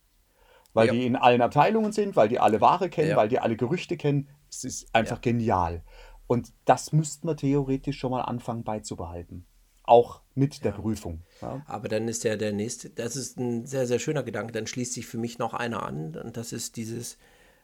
Weil 0.72 0.88
ja. 0.88 0.92
die 0.92 1.06
in 1.06 1.16
allen 1.16 1.40
Abteilungen 1.40 1.92
sind, 1.92 2.16
weil 2.16 2.28
die 2.28 2.38
alle 2.38 2.60
Ware 2.60 2.88
kennen, 2.88 3.10
ja. 3.10 3.16
weil 3.16 3.28
die 3.28 3.40
alle 3.40 3.56
Gerüchte 3.56 3.96
kennen. 3.96 4.28
Es 4.50 4.64
ist 4.64 4.94
einfach 4.94 5.20
genial. 5.20 5.82
Und 6.26 6.52
das 6.64 6.92
müssten 6.92 7.26
wir 7.28 7.36
theoretisch 7.36 7.98
schon 7.98 8.10
mal 8.10 8.22
anfangen 8.22 8.64
beizubehalten. 8.64 9.46
Auch 9.84 10.22
mit 10.34 10.64
der 10.64 10.72
Prüfung. 10.72 11.22
Aber 11.66 11.88
dann 11.88 12.08
ist 12.08 12.24
ja 12.24 12.36
der 12.36 12.52
nächste, 12.52 12.90
das 12.90 13.16
ist 13.16 13.38
ein 13.38 13.66
sehr, 13.66 13.86
sehr 13.86 14.00
schöner 14.00 14.22
Gedanke. 14.22 14.52
Dann 14.52 14.66
schließt 14.66 14.92
sich 14.92 15.06
für 15.06 15.18
mich 15.18 15.38
noch 15.38 15.54
einer 15.54 15.82
an. 15.82 16.16
Und 16.16 16.36
das 16.36 16.52
ist 16.52 16.76
dieses, 16.76 17.18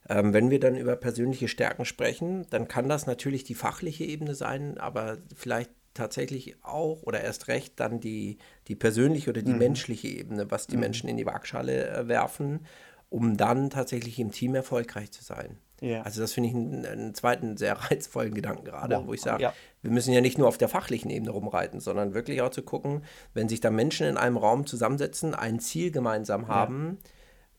ähm, 0.08 0.32
wenn 0.32 0.50
wir 0.50 0.60
dann 0.60 0.76
über 0.76 0.96
persönliche 0.96 1.48
Stärken 1.48 1.84
sprechen, 1.84 2.46
dann 2.50 2.68
kann 2.68 2.88
das 2.88 3.06
natürlich 3.06 3.44
die 3.44 3.54
fachliche 3.54 4.04
Ebene 4.04 4.34
sein, 4.34 4.78
aber 4.78 5.18
vielleicht 5.34 5.70
tatsächlich 5.94 6.56
auch 6.62 7.02
oder 7.02 7.20
erst 7.20 7.48
recht 7.48 7.78
dann 7.78 8.00
die, 8.00 8.38
die 8.68 8.74
persönliche 8.74 9.30
oder 9.30 9.42
die 9.42 9.52
mhm. 9.52 9.58
menschliche 9.58 10.08
Ebene, 10.08 10.50
was 10.50 10.66
die 10.66 10.76
mhm. 10.76 10.80
Menschen 10.80 11.08
in 11.08 11.16
die 11.16 11.26
Waagschale 11.26 11.88
äh, 11.88 12.08
werfen, 12.08 12.66
um 13.10 13.36
dann 13.36 13.70
tatsächlich 13.70 14.18
im 14.18 14.32
Team 14.32 14.54
erfolgreich 14.54 15.12
zu 15.12 15.22
sein. 15.22 15.58
Ja. 15.80 16.02
Also 16.02 16.20
das 16.20 16.32
finde 16.32 16.48
ich 16.48 16.54
einen, 16.54 16.86
einen, 16.86 17.14
zweiten 17.14 17.56
sehr 17.56 17.74
reizvollen 17.90 18.34
Gedanken 18.34 18.64
gerade, 18.64 18.96
wow. 18.96 19.06
wo 19.06 19.12
ich 19.12 19.20
sage, 19.20 19.42
ja. 19.42 19.52
wir 19.82 19.90
müssen 19.90 20.12
ja 20.12 20.20
nicht 20.20 20.38
nur 20.38 20.48
auf 20.48 20.58
der 20.58 20.68
fachlichen 20.68 21.10
Ebene 21.10 21.30
rumreiten, 21.30 21.80
sondern 21.80 22.14
wirklich 22.14 22.40
auch 22.40 22.50
zu 22.50 22.62
gucken, 22.62 23.04
wenn 23.34 23.48
sich 23.48 23.60
da 23.60 23.70
Menschen 23.70 24.06
in 24.06 24.16
einem 24.16 24.36
Raum 24.36 24.66
zusammensetzen, 24.66 25.34
ein 25.34 25.60
Ziel 25.60 25.90
gemeinsam 25.90 26.48
haben, 26.48 26.98
ja 27.02 27.10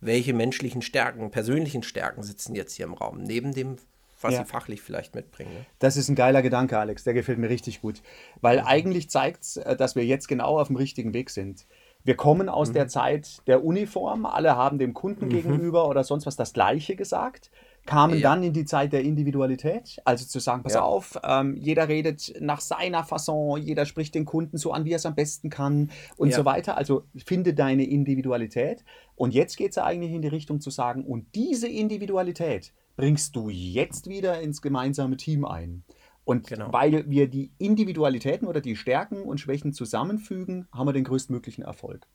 welche 0.06 0.34
menschlichen 0.34 0.82
Stärken, 0.82 1.32
persönlichen 1.32 1.84
Stärken 1.84 2.24
sitzen 2.24 2.56
jetzt 2.56 2.74
hier 2.74 2.86
im 2.86 2.94
Raum, 2.94 3.24
neben 3.24 3.54
dem, 3.54 3.78
was 4.22 4.34
ja. 4.34 4.40
sie 4.40 4.46
fachlich 4.46 4.82
vielleicht 4.82 5.16
mitbringen. 5.16 5.54
Ne? 5.54 5.66
Das 5.80 5.98
ist 5.98 6.10
ein 6.10 6.16
geiler 6.16 6.42
Gedanke, 6.42 6.78
Alex, 6.78 7.04
der 7.04 7.14
gefällt 7.14 7.40
mir 7.40 7.50
richtig 7.50 7.82
gut. 7.82 8.02
Weil 8.42 8.62
mhm. 8.62 8.68
eigentlich 8.68 9.10
zeigt 9.10 9.44
es, 9.44 9.58
äh, 9.58 9.76
dass 9.76 9.96
wir 9.96 10.06
jetzt 10.06 10.28
genau 10.28 10.60
auf 10.60 10.68
dem 10.68 10.78
richtigen 10.78 11.14
Weg 11.14 11.30
sind. 11.30 11.68
Wir 12.04 12.16
kommen 12.16 12.50
aus 12.50 12.70
mhm. 12.70 12.74
der 12.74 12.88
Zeit 12.88 13.48
der 13.48 13.64
Uniform, 13.64 14.26
alle 14.26 14.56
haben 14.56 14.78
dem 14.78 14.94
Kunden 14.94 15.26
mhm. 15.26 15.30
gegenüber 15.30 15.88
oder 15.88 16.04
sonst 16.04 16.26
was 16.26 16.36
das 16.36 16.54
Gleiche 16.54 16.96
gesagt 16.96 17.50
kamen 17.86 18.16
ja. 18.16 18.22
dann 18.22 18.44
in 18.44 18.54
die 18.54 18.66
Zeit 18.66 18.94
der 18.94 19.02
Individualität. 19.02 19.98
Also 20.06 20.26
zu 20.26 20.40
sagen, 20.40 20.64
pass 20.64 20.74
ja. 20.74 20.82
auf, 20.82 21.20
ähm, 21.24 21.58
jeder 21.58 21.88
redet 21.88 22.34
nach 22.40 22.62
seiner 22.62 23.04
Fasson, 23.04 23.62
jeder 23.62 23.86
spricht 23.86 24.16
den 24.16 24.26
Kunden 24.26 24.58
so 24.58 24.72
an, 24.72 24.86
wie 24.86 24.92
er 24.92 24.98
es 24.98 25.06
am 25.06 25.16
besten 25.16 25.50
kann 25.50 25.92
und 26.18 26.30
ja. 26.30 26.38
so 26.38 26.46
weiter. 26.46 26.78
Also 26.78 27.04
finde 27.26 27.54
deine 27.54 27.86
Individualität. 27.86 28.84
Und 29.16 29.34
jetzt 29.34 29.58
geht 29.58 29.72
es 29.72 29.78
eigentlich 29.78 30.12
in 30.12 30.22
die 30.22 30.28
Richtung 30.30 30.62
zu 30.62 30.70
sagen, 30.70 31.06
und 31.06 31.36
diese 31.36 31.68
Individualität 31.68 32.74
bringst 32.96 33.36
du 33.36 33.50
jetzt 33.50 34.08
wieder 34.08 34.40
ins 34.42 34.62
gemeinsame 34.62 35.18
Team 35.18 35.46
ein. 35.46 35.84
Und 36.26 36.48
genau. 36.48 36.72
weil 36.72 37.10
wir 37.10 37.28
die 37.28 37.52
Individualitäten 37.58 38.48
oder 38.48 38.62
die 38.62 38.78
Stärken 38.78 39.24
und 39.24 39.40
Schwächen 39.40 39.74
zusammenfügen, 39.74 40.68
haben 40.72 40.88
wir 40.88 40.94
den 40.94 41.04
größtmöglichen 41.04 41.66
Erfolg. 41.66 42.08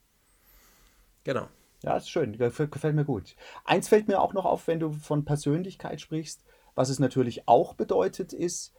Genau. 1.24 1.48
Ja, 1.82 1.96
ist 1.96 2.10
schön, 2.10 2.36
gefällt 2.36 2.94
mir 2.94 3.04
gut. 3.04 3.36
Eins 3.64 3.88
fällt 3.88 4.08
mir 4.08 4.20
auch 4.20 4.32
noch 4.32 4.44
auf, 4.44 4.66
wenn 4.66 4.80
du 4.80 4.92
von 4.92 5.24
Persönlichkeit 5.24 6.00
sprichst, 6.00 6.44
was 6.74 6.88
es 6.88 6.98
natürlich 6.98 7.46
auch 7.46 7.74
bedeutet, 7.74 8.32
ist, 8.32 8.74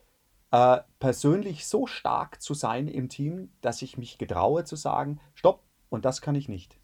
äh, 0.51 0.79
persönlich 0.99 1.67
so 1.67 1.87
stark 1.87 2.41
zu 2.41 2.53
sein 2.53 2.87
im 2.87 3.07
Team, 3.09 3.51
dass 3.61 3.81
ich 3.81 3.97
mich 3.97 4.17
getraue 4.17 4.63
zu 4.65 4.75
sagen, 4.75 5.19
stopp, 5.33 5.63
und 5.89 6.05
das 6.05 6.21
kann 6.21 6.35
ich 6.35 6.49
nicht. 6.49 6.79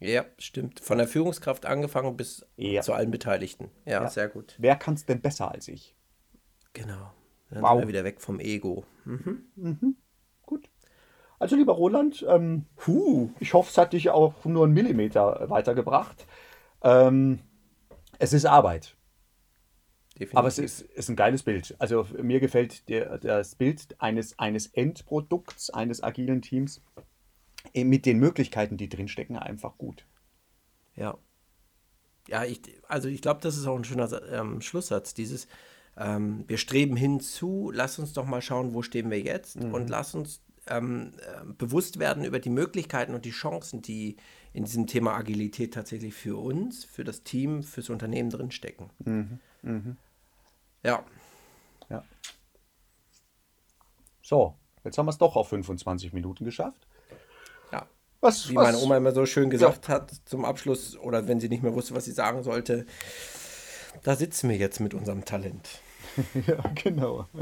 Ja, 0.00 0.24
stimmt. 0.38 0.80
Von 0.80 0.98
der 0.98 1.08
Führungskraft 1.08 1.66
angefangen 1.66 2.16
bis 2.16 2.46
ja. 2.56 2.82
zu 2.82 2.92
allen 2.92 3.10
Beteiligten. 3.10 3.70
Ja, 3.84 4.02
ja. 4.02 4.08
sehr 4.08 4.28
gut. 4.28 4.54
Wer 4.58 4.76
kann 4.76 4.94
es 4.94 5.06
denn 5.06 5.20
besser 5.20 5.50
als 5.50 5.68
ich? 5.68 5.96
Genau. 6.72 7.12
Dann 7.50 7.62
wow. 7.62 7.70
sind 7.72 7.80
wir 7.80 7.88
wieder 7.88 8.04
weg 8.04 8.20
vom 8.20 8.40
Ego. 8.40 8.84
Mhm. 9.04 9.44
Mhm. 9.56 9.96
Also 11.38 11.56
lieber 11.56 11.74
Roland, 11.74 12.24
ähm, 12.28 12.66
hu, 12.86 13.30
ich 13.38 13.54
hoffe, 13.54 13.70
es 13.70 13.78
hat 13.78 13.92
dich 13.92 14.10
auch 14.10 14.44
nur 14.44 14.64
einen 14.64 14.74
Millimeter 14.74 15.48
weitergebracht. 15.48 16.26
Ähm, 16.82 17.40
es 18.18 18.32
ist 18.32 18.44
Arbeit. 18.44 18.96
definitiv. 20.14 20.36
Aber 20.36 20.48
es 20.48 20.58
ist, 20.58 20.80
ist 20.80 21.08
ein 21.08 21.16
geiles 21.16 21.44
Bild. 21.44 21.76
Also 21.78 22.06
mir 22.20 22.40
gefällt 22.40 22.88
der, 22.88 23.18
das 23.18 23.54
Bild 23.54 23.94
eines, 24.00 24.38
eines 24.38 24.66
Endprodukts, 24.66 25.70
eines 25.70 26.02
agilen 26.02 26.42
Teams 26.42 26.82
äh, 27.72 27.84
mit 27.84 28.04
den 28.04 28.18
Möglichkeiten, 28.18 28.76
die 28.76 28.88
drinstecken, 28.88 29.36
einfach 29.36 29.78
gut. 29.78 30.04
Ja. 30.96 31.16
Ja, 32.26 32.44
ich, 32.44 32.60
also 32.88 33.08
ich 33.08 33.22
glaube, 33.22 33.40
das 33.40 33.56
ist 33.56 33.66
auch 33.66 33.76
ein 33.76 33.84
schöner 33.84 34.10
ähm, 34.30 34.60
Schlusssatz. 34.60 35.14
Dieses, 35.14 35.46
ähm, 35.96 36.44
wir 36.46 36.58
streben 36.58 36.96
hinzu, 36.96 37.70
lass 37.72 37.98
uns 37.98 38.12
doch 38.12 38.26
mal 38.26 38.42
schauen, 38.42 38.74
wo 38.74 38.82
stehen 38.82 39.10
wir 39.10 39.20
jetzt 39.20 39.60
mhm. 39.60 39.72
und 39.72 39.88
lass 39.88 40.14
uns 40.14 40.42
ähm, 40.68 41.12
äh, 41.18 41.44
bewusst 41.56 41.98
werden 41.98 42.24
über 42.24 42.38
die 42.38 42.50
Möglichkeiten 42.50 43.14
und 43.14 43.24
die 43.24 43.30
Chancen, 43.30 43.82
die 43.82 44.16
in 44.52 44.64
diesem 44.64 44.86
Thema 44.86 45.14
Agilität 45.14 45.74
tatsächlich 45.74 46.14
für 46.14 46.36
uns, 46.36 46.84
für 46.84 47.04
das 47.04 47.22
Team, 47.22 47.62
fürs 47.62 47.90
Unternehmen 47.90 48.30
drinstecken. 48.30 48.90
Mhm. 49.04 49.38
Mhm. 49.62 49.96
Ja. 50.82 51.04
Ja. 51.88 52.04
So, 54.22 54.54
jetzt 54.84 54.98
haben 54.98 55.06
wir 55.06 55.10
es 55.10 55.18
doch 55.18 55.36
auf 55.36 55.48
25 55.48 56.12
Minuten 56.12 56.44
geschafft. 56.44 56.86
Ja. 57.72 57.86
Was, 58.20 58.48
Wie 58.48 58.54
was? 58.54 58.64
meine 58.64 58.78
Oma 58.78 58.96
immer 58.96 59.12
so 59.12 59.26
schön 59.26 59.50
gesagt 59.50 59.88
ja. 59.88 59.94
hat 59.94 60.12
zum 60.24 60.44
Abschluss, 60.44 60.96
oder 60.96 61.28
wenn 61.28 61.40
sie 61.40 61.48
nicht 61.48 61.62
mehr 61.62 61.74
wusste, 61.74 61.94
was 61.94 62.04
sie 62.04 62.12
sagen 62.12 62.42
sollte, 62.42 62.86
da 64.02 64.16
sitzen 64.16 64.48
wir 64.48 64.56
jetzt 64.56 64.80
mit 64.80 64.94
unserem 64.94 65.24
Talent. 65.24 65.80
ja, 66.46 66.62
genau. 66.74 67.26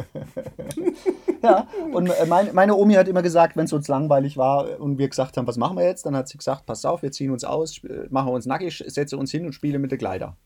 ja, 1.43 1.67
und 1.93 2.09
äh, 2.09 2.27
meine, 2.27 2.53
meine 2.53 2.75
Omi 2.75 2.95
hat 2.95 3.09
immer 3.09 3.23
gesagt, 3.23 3.57
wenn 3.57 3.65
es 3.65 3.73
uns 3.73 3.89
langweilig 3.89 4.37
war 4.37 4.81
und 4.81 4.99
wir 4.99 5.09
gesagt 5.09 5.37
haben, 5.37 5.47
was 5.47 5.57
machen 5.57 5.77
wir 5.77 5.85
jetzt, 5.85 6.07
dann 6.07 6.17
hat 6.17 6.29
sie 6.29 6.39
gesagt, 6.39 6.67
pass 6.67 6.85
auf, 6.85 7.03
wir 7.03 7.13
ziehen 7.13 7.31
uns 7.31 7.45
aus, 7.45 7.81
machen 8.11 8.33
uns 8.33 8.47
nackig, 8.47 8.85
setze 8.87 9.17
uns 9.17 9.31
hin 9.31 9.47
und 9.47 9.53
spiele 9.53 9.79
mit 9.79 9.91
den 9.91 9.99
Kleider. 9.99 10.37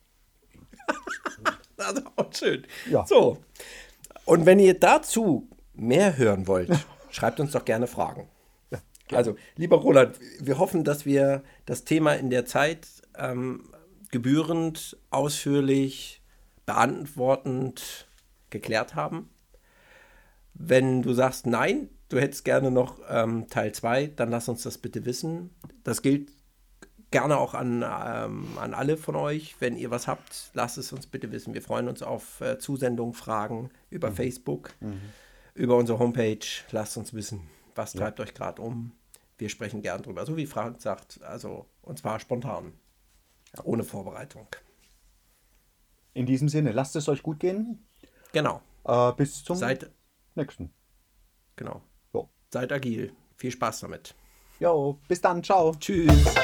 das 1.76 1.92
ist 1.92 2.06
auch 2.16 2.32
schön. 2.32 2.66
Ja. 2.90 3.04
So. 3.06 3.38
Und 4.24 4.46
wenn 4.46 4.58
ihr 4.58 4.78
dazu 4.78 5.48
mehr 5.74 6.16
hören 6.16 6.46
wollt, 6.46 6.70
schreibt 7.10 7.40
uns 7.40 7.52
doch 7.52 7.64
gerne 7.64 7.86
Fragen. 7.86 8.28
Ja, 8.70 8.78
also, 9.12 9.36
lieber 9.56 9.76
Roland, 9.78 10.16
wir 10.38 10.58
hoffen, 10.58 10.84
dass 10.84 11.04
wir 11.04 11.42
das 11.66 11.84
Thema 11.84 12.14
in 12.14 12.30
der 12.30 12.46
Zeit 12.46 12.86
ähm, 13.18 13.64
gebührend, 14.10 14.96
ausführlich, 15.10 16.22
beantwortend 16.66 18.08
geklärt 18.50 18.94
haben. 18.94 19.28
Wenn 20.54 21.02
du 21.02 21.14
sagst, 21.14 21.46
nein, 21.46 21.88
du 22.08 22.18
hättest 22.20 22.44
gerne 22.44 22.70
noch 22.70 22.98
ähm, 23.08 23.46
Teil 23.48 23.72
2, 23.72 24.08
dann 24.08 24.30
lass 24.30 24.48
uns 24.48 24.62
das 24.62 24.78
bitte 24.78 25.04
wissen. 25.04 25.50
Das 25.84 26.02
gilt 26.02 26.30
gerne 27.10 27.38
auch 27.38 27.54
an, 27.54 27.82
ähm, 27.82 28.46
an 28.58 28.74
alle 28.74 28.96
von 28.96 29.16
euch. 29.16 29.56
Wenn 29.60 29.76
ihr 29.76 29.90
was 29.90 30.06
habt, 30.06 30.50
lasst 30.54 30.78
es 30.78 30.92
uns 30.92 31.06
bitte 31.06 31.32
wissen. 31.32 31.54
Wir 31.54 31.62
freuen 31.62 31.88
uns 31.88 32.02
auf 32.02 32.40
äh, 32.40 32.58
Zusendungen, 32.58 33.14
Fragen 33.14 33.70
über 33.90 34.10
mhm. 34.10 34.14
Facebook, 34.14 34.70
mhm. 34.80 35.00
über 35.54 35.76
unsere 35.76 35.98
Homepage. 35.98 36.46
Lasst 36.70 36.96
uns 36.96 37.14
wissen, 37.14 37.48
was 37.74 37.92
treibt 37.92 38.18
ja. 38.18 38.24
euch 38.24 38.34
gerade 38.34 38.62
um. 38.62 38.92
Wir 39.38 39.48
sprechen 39.48 39.82
gern 39.82 40.02
drüber. 40.02 40.26
So 40.26 40.36
wie 40.36 40.46
Frank 40.46 40.80
sagt, 40.80 41.22
also 41.22 41.66
und 41.82 41.98
zwar 41.98 42.20
spontan, 42.20 42.72
ohne 43.64 43.84
Vorbereitung. 43.84 44.46
In 46.12 46.26
diesem 46.26 46.48
Sinne, 46.48 46.72
lasst 46.72 46.96
es 46.96 47.08
euch 47.08 47.22
gut 47.22 47.40
gehen. 47.40 47.86
Genau. 48.32 48.60
Äh, 48.84 49.12
bis 49.12 49.42
zum 49.42 49.56
Seid, 49.56 49.90
nächsten. 50.34 50.72
Genau. 51.56 51.82
Jo. 52.12 52.28
Seid 52.52 52.72
agil. 52.72 53.12
Viel 53.36 53.50
Spaß 53.50 53.80
damit. 53.80 54.14
Jo, 54.58 54.98
bis 55.08 55.20
dann. 55.20 55.42
Ciao. 55.42 55.74
Tschüss. 55.78 56.34